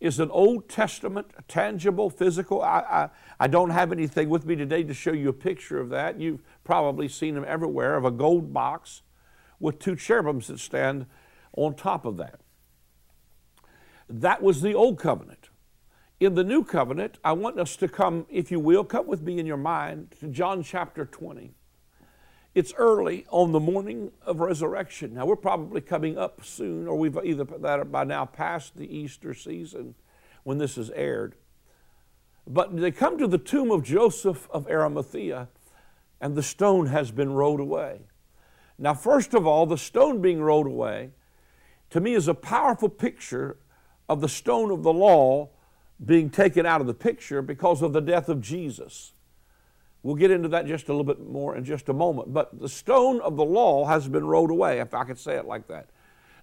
is 0.00 0.20
an 0.20 0.30
Old 0.30 0.68
Testament, 0.68 1.26
tangible, 1.48 2.08
physical. 2.08 2.62
I, 2.62 2.78
I, 2.78 3.08
I, 3.40 3.46
don't 3.48 3.70
have 3.70 3.90
anything 3.90 4.28
with 4.28 4.46
me 4.46 4.54
today 4.54 4.84
to 4.84 4.94
show 4.94 5.12
you 5.12 5.28
a 5.28 5.32
picture 5.32 5.80
of 5.80 5.88
that. 5.88 6.20
You've 6.20 6.42
probably 6.62 7.08
seen 7.08 7.34
them 7.34 7.44
everywhere 7.46 7.96
of 7.96 8.04
a 8.04 8.10
gold 8.10 8.52
box 8.52 9.02
with 9.58 9.78
two 9.78 9.96
cherubims 9.96 10.46
that 10.46 10.60
stand 10.60 11.06
on 11.56 11.74
top 11.74 12.04
of 12.04 12.16
that. 12.18 12.40
That 14.08 14.42
was 14.42 14.62
the 14.62 14.74
old 14.74 14.98
covenant. 14.98 15.37
In 16.20 16.34
the 16.34 16.42
new 16.42 16.64
covenant, 16.64 17.16
I 17.24 17.30
want 17.30 17.60
us 17.60 17.76
to 17.76 17.86
come, 17.86 18.26
if 18.28 18.50
you 18.50 18.58
will, 18.58 18.82
come 18.82 19.06
with 19.06 19.22
me 19.22 19.38
in 19.38 19.46
your 19.46 19.56
mind 19.56 20.16
to 20.18 20.26
John 20.26 20.64
chapter 20.64 21.04
20. 21.04 21.52
It's 22.56 22.74
early 22.76 23.24
on 23.30 23.52
the 23.52 23.60
morning 23.60 24.10
of 24.26 24.40
resurrection. 24.40 25.14
Now, 25.14 25.26
we're 25.26 25.36
probably 25.36 25.80
coming 25.80 26.18
up 26.18 26.44
soon, 26.44 26.88
or 26.88 26.98
we've 26.98 27.16
either 27.22 27.44
by 27.44 28.02
now 28.02 28.24
passed 28.24 28.76
the 28.76 28.92
Easter 28.92 29.32
season 29.32 29.94
when 30.42 30.58
this 30.58 30.76
is 30.76 30.90
aired. 30.90 31.36
But 32.48 32.76
they 32.76 32.90
come 32.90 33.16
to 33.18 33.28
the 33.28 33.38
tomb 33.38 33.70
of 33.70 33.84
Joseph 33.84 34.48
of 34.50 34.66
Arimathea, 34.66 35.46
and 36.20 36.34
the 36.34 36.42
stone 36.42 36.86
has 36.86 37.12
been 37.12 37.32
rolled 37.32 37.60
away. 37.60 38.00
Now, 38.76 38.94
first 38.94 39.34
of 39.34 39.46
all, 39.46 39.66
the 39.66 39.78
stone 39.78 40.20
being 40.20 40.42
rolled 40.42 40.66
away 40.66 41.10
to 41.90 42.00
me 42.00 42.14
is 42.14 42.26
a 42.26 42.34
powerful 42.34 42.88
picture 42.88 43.58
of 44.08 44.20
the 44.20 44.28
stone 44.28 44.72
of 44.72 44.82
the 44.82 44.92
law 44.92 45.50
being 46.04 46.30
taken 46.30 46.64
out 46.66 46.80
of 46.80 46.86
the 46.86 46.94
picture 46.94 47.42
because 47.42 47.82
of 47.82 47.92
the 47.92 48.00
death 48.00 48.28
of 48.28 48.40
Jesus. 48.40 49.12
We'll 50.02 50.14
get 50.14 50.30
into 50.30 50.48
that 50.48 50.66
just 50.66 50.88
a 50.88 50.92
little 50.92 51.04
bit 51.04 51.28
more 51.28 51.56
in 51.56 51.64
just 51.64 51.88
a 51.88 51.92
moment. 51.92 52.32
But 52.32 52.60
the 52.60 52.68
stone 52.68 53.20
of 53.20 53.36
the 53.36 53.44
law 53.44 53.86
has 53.86 54.08
been 54.08 54.24
rolled 54.24 54.50
away, 54.50 54.80
if 54.80 54.94
I 54.94 55.04
could 55.04 55.18
say 55.18 55.36
it 55.36 55.44
like 55.44 55.66
that. 55.68 55.88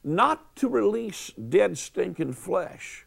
Not 0.03 0.55
to 0.57 0.67
release 0.67 1.31
dead, 1.31 1.77
stinking 1.77 2.33
flesh, 2.33 3.05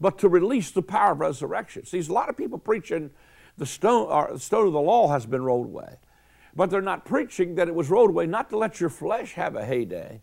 but 0.00 0.18
to 0.18 0.28
release 0.28 0.70
the 0.70 0.82
power 0.82 1.12
of 1.12 1.20
resurrection. 1.20 1.84
See, 1.84 1.96
there's 1.96 2.08
a 2.08 2.12
lot 2.12 2.28
of 2.28 2.36
people 2.36 2.58
preaching 2.58 3.10
the 3.56 3.66
stone, 3.66 4.08
or 4.08 4.30
the 4.32 4.38
stone 4.38 4.66
of 4.66 4.72
the 4.72 4.80
law 4.80 5.08
has 5.08 5.26
been 5.26 5.42
rolled 5.42 5.66
away. 5.66 5.96
But 6.54 6.70
they're 6.70 6.82
not 6.82 7.06
preaching 7.06 7.54
that 7.54 7.68
it 7.68 7.74
was 7.74 7.88
rolled 7.88 8.10
away 8.10 8.26
not 8.26 8.50
to 8.50 8.58
let 8.58 8.78
your 8.78 8.90
flesh 8.90 9.32
have 9.34 9.56
a 9.56 9.64
heyday. 9.64 10.20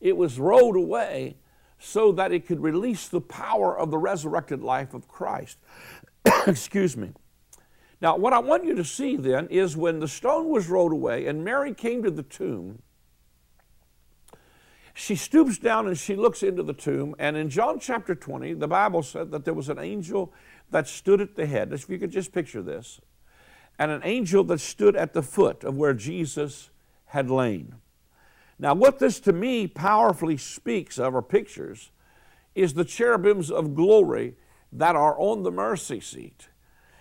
It 0.00 0.16
was 0.16 0.38
rolled 0.38 0.76
away 0.76 1.36
so 1.80 2.12
that 2.12 2.30
it 2.30 2.46
could 2.46 2.60
release 2.60 3.08
the 3.08 3.20
power 3.20 3.76
of 3.76 3.90
the 3.90 3.98
resurrected 3.98 4.62
life 4.62 4.94
of 4.94 5.08
Christ. 5.08 5.58
Excuse 6.46 6.96
me. 6.96 7.12
Now, 8.02 8.16
what 8.16 8.32
I 8.32 8.38
want 8.38 8.64
you 8.64 8.74
to 8.76 8.84
see 8.84 9.16
then 9.16 9.48
is 9.48 9.76
when 9.76 9.98
the 9.98 10.08
stone 10.08 10.48
was 10.48 10.68
rolled 10.68 10.92
away 10.92 11.26
and 11.26 11.42
Mary 11.42 11.74
came 11.74 12.02
to 12.02 12.10
the 12.10 12.22
tomb, 12.22 12.82
she 14.92 15.16
stoops 15.16 15.58
down 15.58 15.86
and 15.86 15.96
she 15.96 16.14
looks 16.14 16.42
into 16.42 16.62
the 16.62 16.74
tomb. 16.74 17.14
And 17.18 17.36
in 17.36 17.48
John 17.48 17.80
chapter 17.80 18.14
20, 18.14 18.54
the 18.54 18.68
Bible 18.68 19.02
said 19.02 19.30
that 19.30 19.46
there 19.46 19.54
was 19.54 19.70
an 19.70 19.78
angel 19.78 20.32
that 20.70 20.86
stood 20.86 21.22
at 21.22 21.34
the 21.34 21.46
head. 21.46 21.72
If 21.72 21.88
you 21.88 21.98
could 21.98 22.10
just 22.10 22.32
picture 22.32 22.62
this, 22.62 23.00
and 23.78 23.90
an 23.90 24.02
angel 24.04 24.44
that 24.44 24.60
stood 24.60 24.94
at 24.94 25.14
the 25.14 25.22
foot 25.22 25.64
of 25.64 25.76
where 25.76 25.94
Jesus 25.94 26.68
had 27.06 27.30
lain. 27.30 27.76
Now, 28.60 28.74
what 28.74 28.98
this 28.98 29.18
to 29.20 29.32
me 29.32 29.66
powerfully 29.66 30.36
speaks 30.36 30.98
of 30.98 31.14
or 31.14 31.22
pictures 31.22 31.90
is 32.54 32.74
the 32.74 32.84
cherubims 32.84 33.50
of 33.50 33.74
glory 33.74 34.34
that 34.70 34.94
are 34.94 35.18
on 35.18 35.42
the 35.42 35.50
mercy 35.50 35.98
seat 35.98 36.48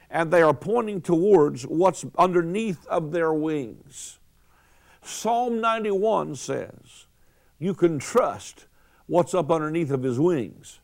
and 0.09 0.31
they 0.31 0.41
are 0.41 0.53
pointing 0.53 1.01
towards 1.01 1.63
what's 1.63 2.05
underneath 2.17 2.87
of 2.87 3.11
their 3.11 3.33
wings. 3.33 4.19
Psalm 5.03 5.59
91 5.59 6.35
says, 6.35 7.07
You 7.59 7.73
can 7.73 7.99
trust 7.99 8.65
what's 9.07 9.33
up 9.33 9.51
underneath 9.51 9.91
of 9.91 10.03
his 10.03 10.17
wings. 10.17 10.79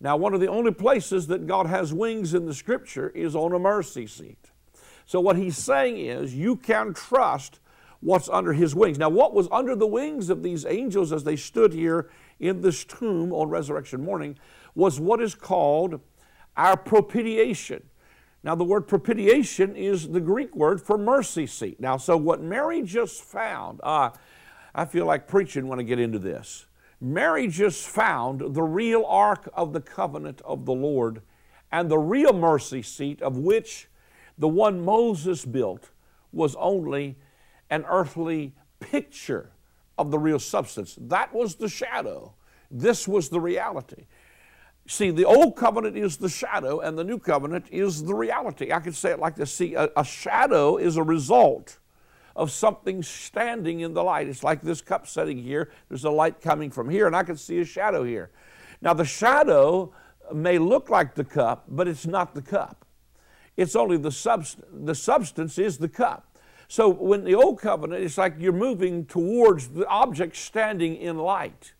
Now, 0.00 0.16
one 0.16 0.32
of 0.32 0.40
the 0.40 0.48
only 0.48 0.72
places 0.72 1.26
that 1.26 1.46
God 1.46 1.66
has 1.66 1.92
wings 1.92 2.32
in 2.32 2.46
the 2.46 2.54
scripture 2.54 3.10
is 3.10 3.36
on 3.36 3.52
a 3.52 3.58
mercy 3.58 4.06
seat. 4.06 4.50
So, 5.06 5.20
what 5.20 5.36
he's 5.36 5.56
saying 5.56 5.98
is, 5.98 6.34
you 6.34 6.56
can 6.56 6.94
trust 6.94 7.60
what's 8.04 8.28
under 8.28 8.52
his 8.52 8.74
wings. 8.74 8.98
Now, 8.98 9.08
what 9.08 9.32
was 9.32 9.48
under 9.50 9.74
the 9.74 9.86
wings 9.86 10.28
of 10.28 10.42
these 10.42 10.66
angels 10.66 11.10
as 11.10 11.24
they 11.24 11.36
stood 11.36 11.72
here 11.72 12.10
in 12.38 12.60
this 12.60 12.84
tomb 12.84 13.32
on 13.32 13.48
resurrection 13.48 14.04
morning 14.04 14.38
was 14.74 15.00
what 15.00 15.22
is 15.22 15.34
called 15.34 16.00
our 16.54 16.76
propitiation. 16.76 17.82
Now, 18.42 18.54
the 18.54 18.64
word 18.64 18.82
propitiation 18.82 19.74
is 19.74 20.10
the 20.10 20.20
Greek 20.20 20.54
word 20.54 20.82
for 20.82 20.98
mercy 20.98 21.46
seat. 21.46 21.80
Now, 21.80 21.96
so 21.96 22.14
what 22.18 22.42
Mary 22.42 22.82
just 22.82 23.22
found, 23.22 23.80
uh, 23.82 24.10
I 24.74 24.84
feel 24.84 25.06
like 25.06 25.26
preaching 25.26 25.66
when 25.66 25.80
I 25.80 25.82
get 25.82 25.98
into 25.98 26.18
this. 26.18 26.66
Mary 27.00 27.48
just 27.48 27.88
found 27.88 28.54
the 28.54 28.62
real 28.62 29.06
ark 29.06 29.48
of 29.54 29.72
the 29.72 29.80
covenant 29.80 30.42
of 30.44 30.66
the 30.66 30.74
Lord 30.74 31.22
and 31.72 31.90
the 31.90 31.98
real 31.98 32.34
mercy 32.34 32.82
seat 32.82 33.22
of 33.22 33.38
which 33.38 33.88
the 34.36 34.48
one 34.48 34.84
Moses 34.84 35.46
built 35.46 35.90
was 36.32 36.54
only 36.56 37.16
an 37.74 37.84
earthly 37.88 38.54
picture 38.78 39.50
of 39.98 40.10
the 40.10 40.18
real 40.18 40.38
substance. 40.38 40.96
That 41.00 41.34
was 41.34 41.56
the 41.56 41.68
shadow. 41.68 42.34
This 42.70 43.08
was 43.08 43.28
the 43.28 43.40
reality. 43.40 44.06
See, 44.86 45.10
the 45.10 45.24
old 45.24 45.56
covenant 45.56 45.96
is 45.96 46.18
the 46.18 46.28
shadow, 46.28 46.80
and 46.80 46.96
the 46.96 47.04
new 47.04 47.18
covenant 47.18 47.66
is 47.70 48.04
the 48.04 48.14
reality. 48.14 48.70
I 48.70 48.80
could 48.80 48.94
say 48.94 49.10
it 49.10 49.18
like 49.18 49.34
this 49.34 49.52
See, 49.52 49.74
a, 49.74 49.90
a, 49.96 50.04
shadow 50.04 50.76
is 50.76 50.96
a 50.96 51.02
result 51.02 51.78
of 52.36 52.50
something 52.50 53.02
standing 53.02 53.80
in 53.80 53.94
the 53.94 54.04
light. 54.04 54.28
It's 54.28 54.44
like 54.44 54.60
this 54.60 54.80
cup 54.80 55.08
sitting 55.08 55.38
here. 55.38 55.70
There's 55.88 56.04
a 56.04 56.10
light 56.10 56.40
coming 56.40 56.70
from 56.70 56.90
here, 56.90 57.06
and 57.06 57.16
I 57.16 57.22
can 57.22 57.36
see 57.36 57.58
a 57.60 57.64
shadow 57.64 58.04
here. 58.04 58.30
Now, 58.82 58.92
the 58.92 59.04
shadow 59.04 59.92
may 60.32 60.58
look 60.58 60.90
like 60.90 61.14
the 61.14 61.24
cup, 61.24 61.64
but 61.68 61.88
it's 61.88 62.06
not 62.06 62.34
the 62.34 62.42
cup. 62.42 62.84
It's 63.56 63.74
only 63.74 63.96
the 63.96 64.12
substance. 64.12 64.66
The 64.70 64.94
substance 64.94 65.58
is 65.58 65.78
the 65.78 65.88
cup. 65.88 66.33
So, 66.74 66.88
when 66.88 67.22
the 67.22 67.36
old 67.36 67.60
covenant, 67.60 68.02
it's 68.02 68.18
like 68.18 68.34
you're 68.36 68.52
moving 68.52 69.06
towards 69.06 69.68
the 69.68 69.86
object 69.86 70.34
standing 70.34 70.96
in 70.96 71.18
light. 71.18 71.72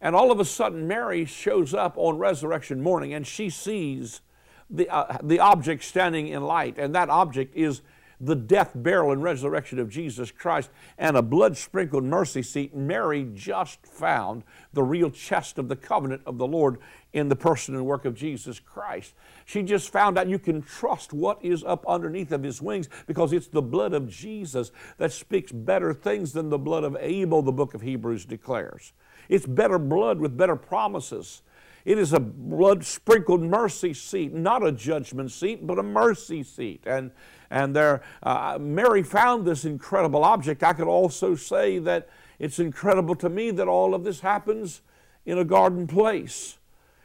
And 0.00 0.16
all 0.16 0.32
of 0.32 0.40
a 0.40 0.44
sudden, 0.44 0.88
Mary 0.88 1.24
shows 1.24 1.72
up 1.72 1.94
on 1.96 2.18
resurrection 2.18 2.80
morning 2.80 3.14
and 3.14 3.24
she 3.24 3.48
sees 3.50 4.20
the, 4.68 4.88
uh, 4.88 5.18
the 5.22 5.38
object 5.38 5.84
standing 5.84 6.26
in 6.26 6.42
light. 6.42 6.76
And 6.76 6.92
that 6.96 7.08
object 7.08 7.54
is 7.54 7.82
the 8.20 8.34
death, 8.34 8.72
burial, 8.74 9.12
and 9.12 9.22
resurrection 9.22 9.78
of 9.78 9.90
Jesus 9.90 10.32
Christ 10.32 10.70
and 10.98 11.16
a 11.16 11.22
blood 11.22 11.56
sprinkled 11.56 12.02
mercy 12.02 12.42
seat. 12.42 12.74
Mary 12.74 13.28
just 13.32 13.86
found 13.86 14.42
the 14.72 14.82
real 14.82 15.10
chest 15.10 15.56
of 15.56 15.68
the 15.68 15.76
covenant 15.76 16.22
of 16.26 16.38
the 16.38 16.48
Lord 16.48 16.78
in 17.14 17.28
the 17.28 17.36
person 17.36 17.74
and 17.76 17.86
work 17.86 18.04
of 18.04 18.14
Jesus 18.14 18.58
Christ. 18.58 19.14
She 19.44 19.62
just 19.62 19.90
found 19.90 20.18
out 20.18 20.28
you 20.28 20.38
can 20.38 20.60
trust 20.60 21.12
what 21.12 21.42
is 21.42 21.62
up 21.62 21.84
underneath 21.86 22.32
of 22.32 22.42
his 22.42 22.60
wings 22.60 22.88
because 23.06 23.32
it's 23.32 23.46
the 23.46 23.62
blood 23.62 23.94
of 23.94 24.08
Jesus 24.08 24.72
that 24.98 25.12
speaks 25.12 25.52
better 25.52 25.94
things 25.94 26.32
than 26.32 26.50
the 26.50 26.58
blood 26.58 26.82
of 26.82 26.96
Abel, 26.98 27.40
the 27.40 27.52
book 27.52 27.72
of 27.72 27.82
Hebrews 27.82 28.26
declares. 28.26 28.92
It's 29.28 29.46
better 29.46 29.78
blood 29.78 30.18
with 30.18 30.36
better 30.36 30.56
promises. 30.56 31.42
It 31.84 31.98
is 31.98 32.12
a 32.12 32.20
blood 32.20 32.84
sprinkled 32.84 33.42
mercy 33.42 33.94
seat, 33.94 34.34
not 34.34 34.66
a 34.66 34.72
judgment 34.72 35.30
seat, 35.30 35.64
but 35.64 35.78
a 35.78 35.82
mercy 35.82 36.42
seat. 36.42 36.82
And, 36.84 37.12
and 37.48 37.76
there, 37.76 38.02
uh, 38.24 38.58
Mary 38.60 39.04
found 39.04 39.46
this 39.46 39.64
incredible 39.64 40.24
object. 40.24 40.64
I 40.64 40.72
could 40.72 40.88
also 40.88 41.36
say 41.36 41.78
that 41.78 42.08
it's 42.40 42.58
incredible 42.58 43.14
to 43.16 43.28
me 43.28 43.52
that 43.52 43.68
all 43.68 43.94
of 43.94 44.02
this 44.02 44.20
happens 44.20 44.80
in 45.24 45.38
a 45.38 45.44
garden 45.44 45.86
place. 45.86 46.58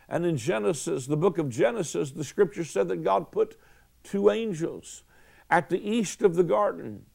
And 0.10 0.25
in 0.25 0.38
Genesis, 0.38 1.06
the 1.06 1.16
book 1.16 1.38
of 1.38 1.50
Genesis, 1.50 2.12
the 2.12 2.24
scripture 2.24 2.66
said 2.66 2.88
that 2.88 3.04
God 3.04 3.32
put 3.32 3.58
two 4.04 4.32
angels 4.32 5.04
at 5.51 5.70
the 5.70 5.80
east 5.88 6.24
of 6.24 6.36
the 6.36 6.44
garden, 6.44 7.06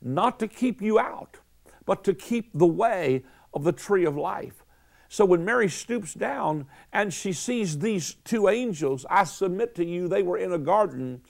not 0.00 0.38
to 0.40 0.48
keep 0.48 0.80
you 0.80 0.98
out, 0.98 1.36
but 1.84 2.02
to 2.04 2.14
keep 2.14 2.50
the 2.54 2.66
way 2.66 3.22
of 3.52 3.64
the 3.64 3.72
tree 3.72 4.06
of 4.06 4.16
life. 4.16 4.64
So 5.10 5.26
when 5.26 5.44
Mary 5.44 5.68
stoops 5.68 6.14
down 6.14 6.66
and 6.92 7.12
she 7.12 7.32
sees 7.34 7.78
these 7.78 8.14
two 8.24 8.48
angels, 8.48 9.04
I 9.10 9.24
submit 9.24 9.74
to 9.76 9.84
you, 9.84 10.08
they 10.08 10.22
were 10.22 10.38
in 10.38 10.52
a 10.52 10.58
garden 10.58 11.20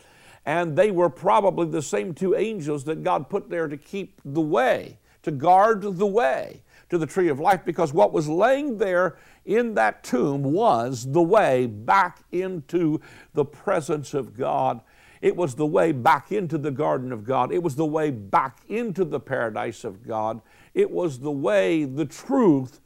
and 0.47 0.77
they 0.77 0.93
were 0.93 1.11
probably 1.11 1.67
the 1.67 1.83
same 1.83 2.15
two 2.15 2.37
angels 2.37 2.85
that 2.85 3.03
God 3.03 3.29
put 3.29 3.51
there 3.51 3.69
to 3.69 3.77
keep 3.77 4.21
the 4.25 4.41
way, 4.41 4.99
to 5.23 5.31
guard 5.33 5.83
the 5.83 6.07
way 6.07 6.63
to 6.91 6.99
the 6.99 7.07
tree 7.07 7.29
of 7.29 7.39
life, 7.39 7.65
because 7.65 7.93
what 7.93 8.13
was 8.13 8.29
laying 8.29 8.79
there 8.79 9.19
in 9.45 9.75
that 9.75 10.03
tomb 10.03 10.43
was 10.43 11.11
the 11.13 11.23
way 11.23 11.67
back 11.67 12.21
into 12.33 13.01
the 13.35 13.45
presence 13.45 14.15
of 14.15 14.37
God. 14.37 14.81
It 15.21 15.37
was 15.37 15.57
the 15.57 15.67
way 15.67 15.93
back 15.93 16.31
into 16.31 16.59
the 16.59 16.71
garden 16.71 17.13
of 17.13 17.25
God. 17.25 17.53
It 17.53 17.63
was 17.63 17.77
the 17.77 17.87
way 17.87 18.11
back 18.11 18.61
into 18.69 19.05
the 19.05 19.21
paradise 19.21 19.85
of 19.85 20.07
God. 20.07 20.41
It 20.75 20.91
was 20.91 21.19
the 21.19 21.33
way, 21.33 21.85
the 21.85 22.05
truth, 22.05 22.81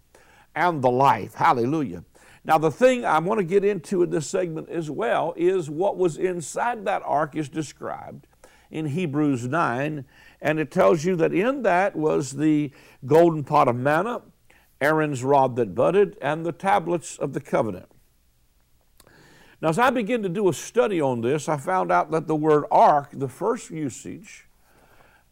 and 0.55 0.83
the 0.83 0.91
life. 0.91 1.35
Hallelujah. 1.35 2.05
Now, 2.45 2.59
the 2.59 2.71
thing 2.71 3.05
I 3.05 3.19
want 3.21 3.39
to 3.39 3.45
get 3.45 3.65
into 3.65 4.03
in 4.03 4.11
this 4.11 4.27
segment 4.27 4.69
as 4.69 4.91
well 4.91 5.33
is 5.37 5.71
what 5.71 5.97
was 5.97 6.17
inside 6.17 6.85
that 6.87 7.03
ark 7.05 7.37
is 7.37 7.49
described 7.49 8.27
in 8.71 8.87
Hebrews 8.87 9.47
9, 9.47 10.05
and 10.43 10.59
it 10.59 10.71
tells 10.71 11.05
you 11.05 11.17
that 11.17 11.33
in 11.33 11.63
that 11.63 11.95
was 11.97 12.33
the 12.33 12.73
golden 13.07 13.45
pot 13.45 13.69
of 13.69 13.77
manna, 13.77 14.23
aron's 14.81 15.23
rod 15.23 15.57
that 15.57 15.75
budded, 15.75 16.19
and 16.21 16.45
the 16.45 16.53
tablets 16.53 17.17
of 17.17 17.33
the 17.33 17.41
covenant. 17.41 17.87
Now, 19.61 19.69
as 19.69 19.79
I 19.79 19.91
begin 19.91 20.25
to 20.25 20.29
do 20.29 20.49
a 20.49 20.53
study 20.53 21.01
on 21.01 21.21
this, 21.21 21.49
I 21.49 21.57
found 21.57 21.93
out 21.93 22.11
that 22.11 22.27
the 22.27 22.35
word 22.35 22.65
ark, 22.73 23.11
the 23.13 23.29
first 23.29 23.71
usage, 23.71 24.49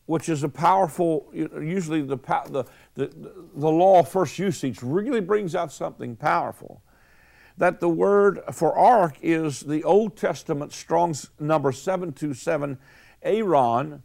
which 0.06 0.28
is 0.28 0.44
a 0.44 0.48
powerful, 0.48 1.28
usually 1.34 2.02
the, 2.02 2.16
the, 2.16 2.64
the, 2.94 3.06
the 3.54 3.68
law 3.68 4.04
first 4.04 4.38
usage 4.38 4.80
really 4.82 5.20
brings 5.20 5.56
out 5.56 5.72
something 5.72 6.14
powerful. 6.14 6.82
that 7.58 7.80
the 7.80 7.88
word 7.88 8.40
for 8.52 8.76
ark 8.76 9.16
is 9.20 9.60
the 9.60 9.84
Old 9.84 10.16
Testament 10.16 10.72
Strong's 10.72 11.30
number 11.40 11.72
727, 11.72 12.78
Aaron. 13.22 14.02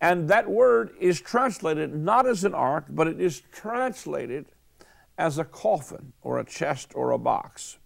And 0.00 0.28
that 0.28 0.50
word 0.50 0.90
is 1.00 1.20
translated 1.20 1.94
not 1.94 2.26
as 2.26 2.44
an 2.44 2.54
ark, 2.54 2.86
but 2.90 3.06
it 3.06 3.20
is 3.20 3.40
translated 3.52 4.46
as 5.16 5.38
a 5.38 5.44
coffin 5.44 6.12
or 6.22 6.38
a 6.38 6.44
chest 6.44 6.92
or 6.94 7.10
a 7.10 7.18
box. 7.18 7.78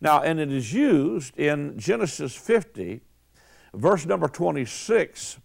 Now, 0.00 0.22
and 0.22 0.38
it 0.38 0.52
is 0.52 0.72
used 0.72 1.36
in 1.38 1.78
Genesis 1.78 2.34
50, 2.34 3.00
verse 3.74 4.04
number 4.04 4.28
26, 4.28 5.38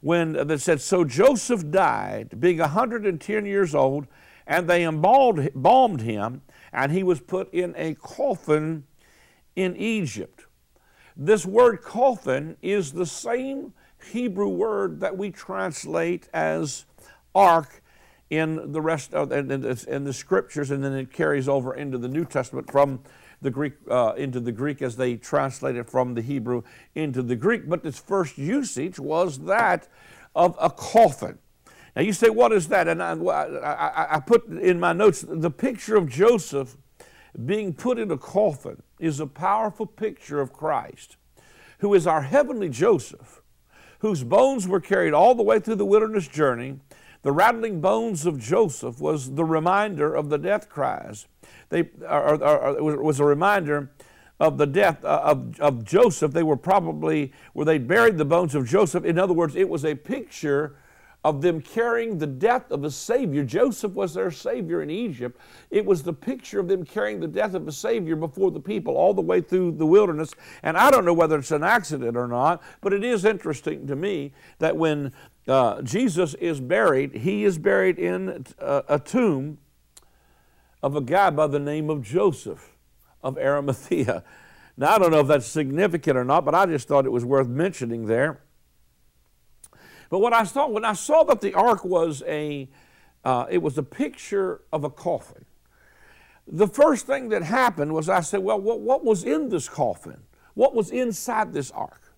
when 0.00 0.32
that 0.32 0.60
said, 0.60 0.80
So 0.80 1.04
Joseph 1.04 1.70
died, 1.70 2.40
being 2.40 2.58
110 2.58 3.46
years 3.46 3.74
old, 3.74 4.06
and 4.46 4.68
they 4.68 4.84
embalmed 4.84 6.00
him, 6.00 6.42
and 6.72 6.92
he 6.92 7.02
was 7.02 7.20
put 7.20 7.52
in 7.54 7.74
a 7.76 7.94
coffin 7.94 8.84
in 9.54 9.76
Egypt. 9.76 10.44
This 11.16 11.46
word 11.46 11.80
coffin 11.82 12.56
is 12.60 12.92
the 12.92 13.06
same 13.06 13.72
Hebrew 14.06 14.48
word 14.48 15.00
that 15.00 15.16
we 15.16 15.30
translate 15.30 16.28
as 16.32 16.84
ark 17.34 17.82
in 18.30 18.72
the 18.72 18.80
rest 18.80 19.14
of 19.14 19.32
in, 19.32 19.50
in 19.50 20.04
the 20.04 20.12
scriptures, 20.12 20.70
and 20.70 20.82
then 20.82 20.92
it 20.92 21.12
carries 21.12 21.48
over 21.48 21.74
into 21.74 21.98
the 21.98 22.08
New 22.08 22.24
Testament 22.24 22.70
from 22.70 23.00
the 23.42 23.50
Greek 23.50 23.74
uh, 23.90 24.14
into 24.16 24.40
the 24.40 24.52
Greek 24.52 24.82
as 24.82 24.96
they 24.96 25.16
translate 25.16 25.76
it 25.76 25.88
from 25.88 26.14
the 26.14 26.22
Hebrew 26.22 26.62
into 26.94 27.22
the 27.22 27.36
Greek. 27.36 27.68
But 27.68 27.84
its 27.84 27.98
first 27.98 28.38
usage 28.38 28.98
was 28.98 29.40
that 29.40 29.88
of 30.34 30.56
a 30.60 30.70
coffin. 30.70 31.38
Now 31.94 32.02
you 32.02 32.12
say, 32.12 32.28
what 32.28 32.52
is 32.52 32.68
that? 32.68 32.88
And 32.88 33.02
I, 33.02 33.12
I, 33.14 34.16
I 34.16 34.20
put 34.20 34.46
in 34.48 34.78
my 34.80 34.92
notes 34.92 35.24
the 35.26 35.50
picture 35.50 35.96
of 35.96 36.08
Joseph 36.08 36.76
being 37.44 37.74
put 37.74 37.98
in 37.98 38.10
a 38.10 38.18
coffin 38.18 38.82
is 38.98 39.20
a 39.20 39.26
powerful 39.26 39.86
picture 39.86 40.40
of 40.40 40.52
Christ, 40.52 41.16
who 41.78 41.94
is 41.94 42.06
our 42.06 42.22
heavenly 42.22 42.68
Joseph, 42.68 43.42
whose 44.00 44.24
bones 44.24 44.68
were 44.68 44.80
carried 44.80 45.14
all 45.14 45.34
the 45.34 45.42
way 45.42 45.58
through 45.58 45.76
the 45.76 45.86
wilderness 45.86 46.28
journey. 46.28 46.78
The 47.22 47.32
rattling 47.32 47.80
bones 47.80 48.24
of 48.24 48.38
Joseph 48.38 49.00
was 49.00 49.34
the 49.34 49.44
reminder 49.44 50.14
of 50.14 50.28
the 50.28 50.38
death 50.38 50.68
cries. 50.68 51.26
They 51.70 51.90
or, 52.02 52.34
or, 52.42 52.78
or, 52.78 53.02
was 53.02 53.18
a 53.18 53.24
reminder 53.24 53.90
of 54.38 54.58
the 54.58 54.66
death 54.66 55.04
uh, 55.04 55.22
of, 55.24 55.58
of 55.60 55.84
Joseph. 55.84 56.32
They 56.32 56.42
were 56.42 56.56
probably 56.56 57.32
where 57.52 57.66
they 57.66 57.78
buried 57.78 58.18
the 58.18 58.24
bones 58.24 58.54
of 58.54 58.66
Joseph. 58.66 59.04
In 59.04 59.18
other 59.18 59.32
words, 59.32 59.56
it 59.56 59.68
was 59.68 59.84
a 59.84 59.94
picture 59.94 60.76
of 61.26 61.42
them 61.42 61.60
carrying 61.60 62.18
the 62.18 62.26
death 62.26 62.70
of 62.70 62.84
a 62.84 62.90
Savior. 62.90 63.42
Joseph 63.42 63.90
was 63.94 64.14
their 64.14 64.30
Savior 64.30 64.80
in 64.80 64.90
Egypt. 64.90 65.40
It 65.72 65.84
was 65.84 66.04
the 66.04 66.12
picture 66.12 66.60
of 66.60 66.68
them 66.68 66.84
carrying 66.84 67.18
the 67.18 67.26
death 67.26 67.54
of 67.54 67.66
a 67.66 67.72
Savior 67.72 68.14
before 68.14 68.52
the 68.52 68.60
people 68.60 68.96
all 68.96 69.12
the 69.12 69.22
way 69.22 69.40
through 69.40 69.72
the 69.72 69.86
wilderness. 69.86 70.32
And 70.62 70.76
I 70.76 70.88
don't 70.88 71.04
know 71.04 71.12
whether 71.12 71.36
it's 71.36 71.50
an 71.50 71.64
accident 71.64 72.16
or 72.16 72.28
not, 72.28 72.62
but 72.80 72.92
it 72.92 73.02
is 73.02 73.24
interesting 73.24 73.88
to 73.88 73.96
me 73.96 74.34
that 74.60 74.76
when 74.76 75.12
uh, 75.48 75.82
Jesus 75.82 76.34
is 76.34 76.60
buried, 76.60 77.12
he 77.16 77.42
is 77.42 77.58
buried 77.58 77.98
in 77.98 78.44
a, 78.60 78.64
uh, 78.64 78.82
a 78.90 78.98
tomb 79.00 79.58
of 80.80 80.94
a 80.94 81.00
guy 81.00 81.30
by 81.30 81.48
the 81.48 81.58
name 81.58 81.90
of 81.90 82.02
Joseph 82.02 82.76
of 83.20 83.36
Arimathea. 83.36 84.22
Now, 84.76 84.94
I 84.94 84.98
don't 85.00 85.10
know 85.10 85.20
if 85.20 85.26
that's 85.26 85.46
significant 85.46 86.16
or 86.16 86.24
not, 86.24 86.44
but 86.44 86.54
I 86.54 86.66
just 86.66 86.86
thought 86.86 87.04
it 87.04 87.10
was 87.10 87.24
worth 87.24 87.48
mentioning 87.48 88.06
there. 88.06 88.42
But 90.10 90.20
what 90.20 90.32
I 90.32 90.44
saw 90.44 90.68
when 90.68 90.84
I 90.84 90.92
saw 90.92 91.24
that 91.24 91.40
the 91.40 91.54
ark 91.54 91.84
was 91.84 92.22
a, 92.26 92.68
uh, 93.24 93.46
it 93.50 93.58
was 93.58 93.76
a 93.78 93.82
picture 93.82 94.62
of 94.72 94.84
a 94.84 94.90
coffin. 94.90 95.44
The 96.46 96.68
first 96.68 97.06
thing 97.06 97.30
that 97.30 97.42
happened 97.42 97.92
was 97.92 98.08
I 98.08 98.20
said, 98.20 98.40
well, 98.40 98.60
what, 98.60 98.80
what 98.80 99.04
was 99.04 99.24
in 99.24 99.48
this 99.48 99.68
coffin? 99.68 100.22
What 100.54 100.74
was 100.74 100.90
inside 100.90 101.52
this 101.52 101.70
ark? 101.72 102.14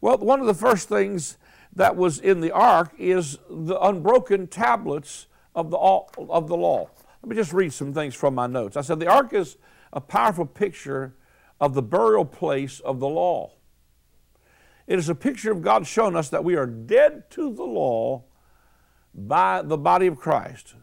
Well, 0.00 0.18
one 0.18 0.40
of 0.40 0.46
the 0.46 0.54
first 0.54 0.88
things 0.88 1.38
that 1.74 1.96
was 1.96 2.18
in 2.20 2.40
the 2.40 2.52
ark 2.52 2.92
is 2.98 3.38
the 3.50 3.78
unbroken 3.80 4.46
tablets 4.46 5.26
of 5.54 5.70
the, 5.70 5.76
of 5.76 6.48
the 6.48 6.56
law. 6.56 6.88
Let 7.22 7.28
me 7.28 7.34
just 7.34 7.52
read 7.52 7.72
some 7.72 7.92
things 7.92 8.14
from 8.14 8.34
my 8.34 8.46
notes. 8.46 8.76
I 8.76 8.80
said, 8.80 9.00
the 9.00 9.08
ark 9.08 9.32
is 9.32 9.56
a 9.92 10.00
powerful 10.00 10.46
picture 10.46 11.14
of 11.60 11.74
the 11.74 11.82
burial 11.82 12.24
place 12.24 12.78
of 12.80 13.00
the 13.00 13.08
law. 13.08 13.50
It 14.88 14.98
is 14.98 15.10
a 15.10 15.14
picture 15.14 15.52
of 15.52 15.60
God 15.60 15.86
showing 15.86 16.16
us 16.16 16.30
that 16.30 16.42
we 16.42 16.56
are 16.56 16.64
dead 16.64 17.30
to 17.32 17.54
the 17.54 17.62
law 17.62 18.24
by 19.14 19.60
the 19.60 19.76
body 19.76 20.06
of 20.06 20.16
Christ. 20.16 20.74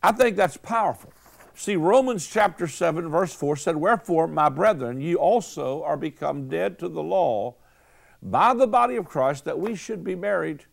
I 0.00 0.12
think 0.12 0.36
that's 0.36 0.56
powerful. 0.56 1.12
See, 1.56 1.74
Romans 1.74 2.28
chapter 2.28 2.68
7, 2.68 3.08
verse 3.08 3.34
4 3.34 3.56
said, 3.56 3.76
Wherefore, 3.76 4.28
my 4.28 4.48
brethren, 4.48 5.00
ye 5.00 5.16
also 5.16 5.82
are 5.82 5.96
become 5.96 6.48
dead 6.48 6.78
to 6.78 6.88
the 6.88 7.02
law 7.02 7.56
by 8.22 8.54
the 8.54 8.68
body 8.68 8.94
of 8.94 9.06
Christ, 9.06 9.44
that 9.44 9.58
we 9.58 9.74
should 9.74 10.04
be 10.04 10.14
married 10.14 10.66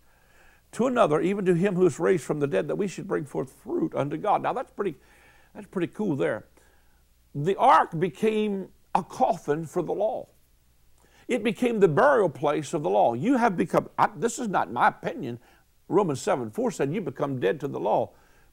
to 0.73 0.85
another, 0.85 1.19
even 1.21 1.43
to 1.45 1.55
him 1.55 1.73
who 1.73 1.87
is 1.87 1.99
raised 1.99 2.23
from 2.23 2.39
the 2.39 2.45
dead, 2.45 2.67
that 2.67 2.75
we 2.75 2.87
should 2.87 3.07
bring 3.07 3.25
forth 3.25 3.51
fruit 3.63 3.95
unto 3.95 4.15
God. 4.15 4.43
Now 4.43 4.53
that's 4.53 4.71
pretty, 4.71 4.95
that's 5.55 5.67
pretty 5.67 5.87
cool 5.87 6.15
there. 6.15 6.45
The 7.33 7.55
ark 7.55 7.97
became 7.97 8.67
a 8.93 9.01
coffin 9.03 9.65
for 9.65 9.81
the 9.81 9.93
law. 9.93 10.27
It 11.27 11.43
became 11.43 11.79
the 11.79 11.87
burial 11.87 12.29
place 12.29 12.73
of 12.73 12.83
the 12.83 12.89
law. 12.89 13.13
You 13.13 13.37
have 13.37 13.57
become, 13.57 13.89
I, 13.97 14.09
this 14.15 14.39
is 14.39 14.47
not 14.47 14.71
my 14.71 14.87
opinion. 14.87 15.39
Romans 15.89 16.21
7 16.21 16.51
4 16.51 16.71
said, 16.71 16.93
You 16.93 17.01
become 17.01 17.39
dead 17.39 17.59
to 17.61 17.67
the 17.67 17.79
law 17.79 18.11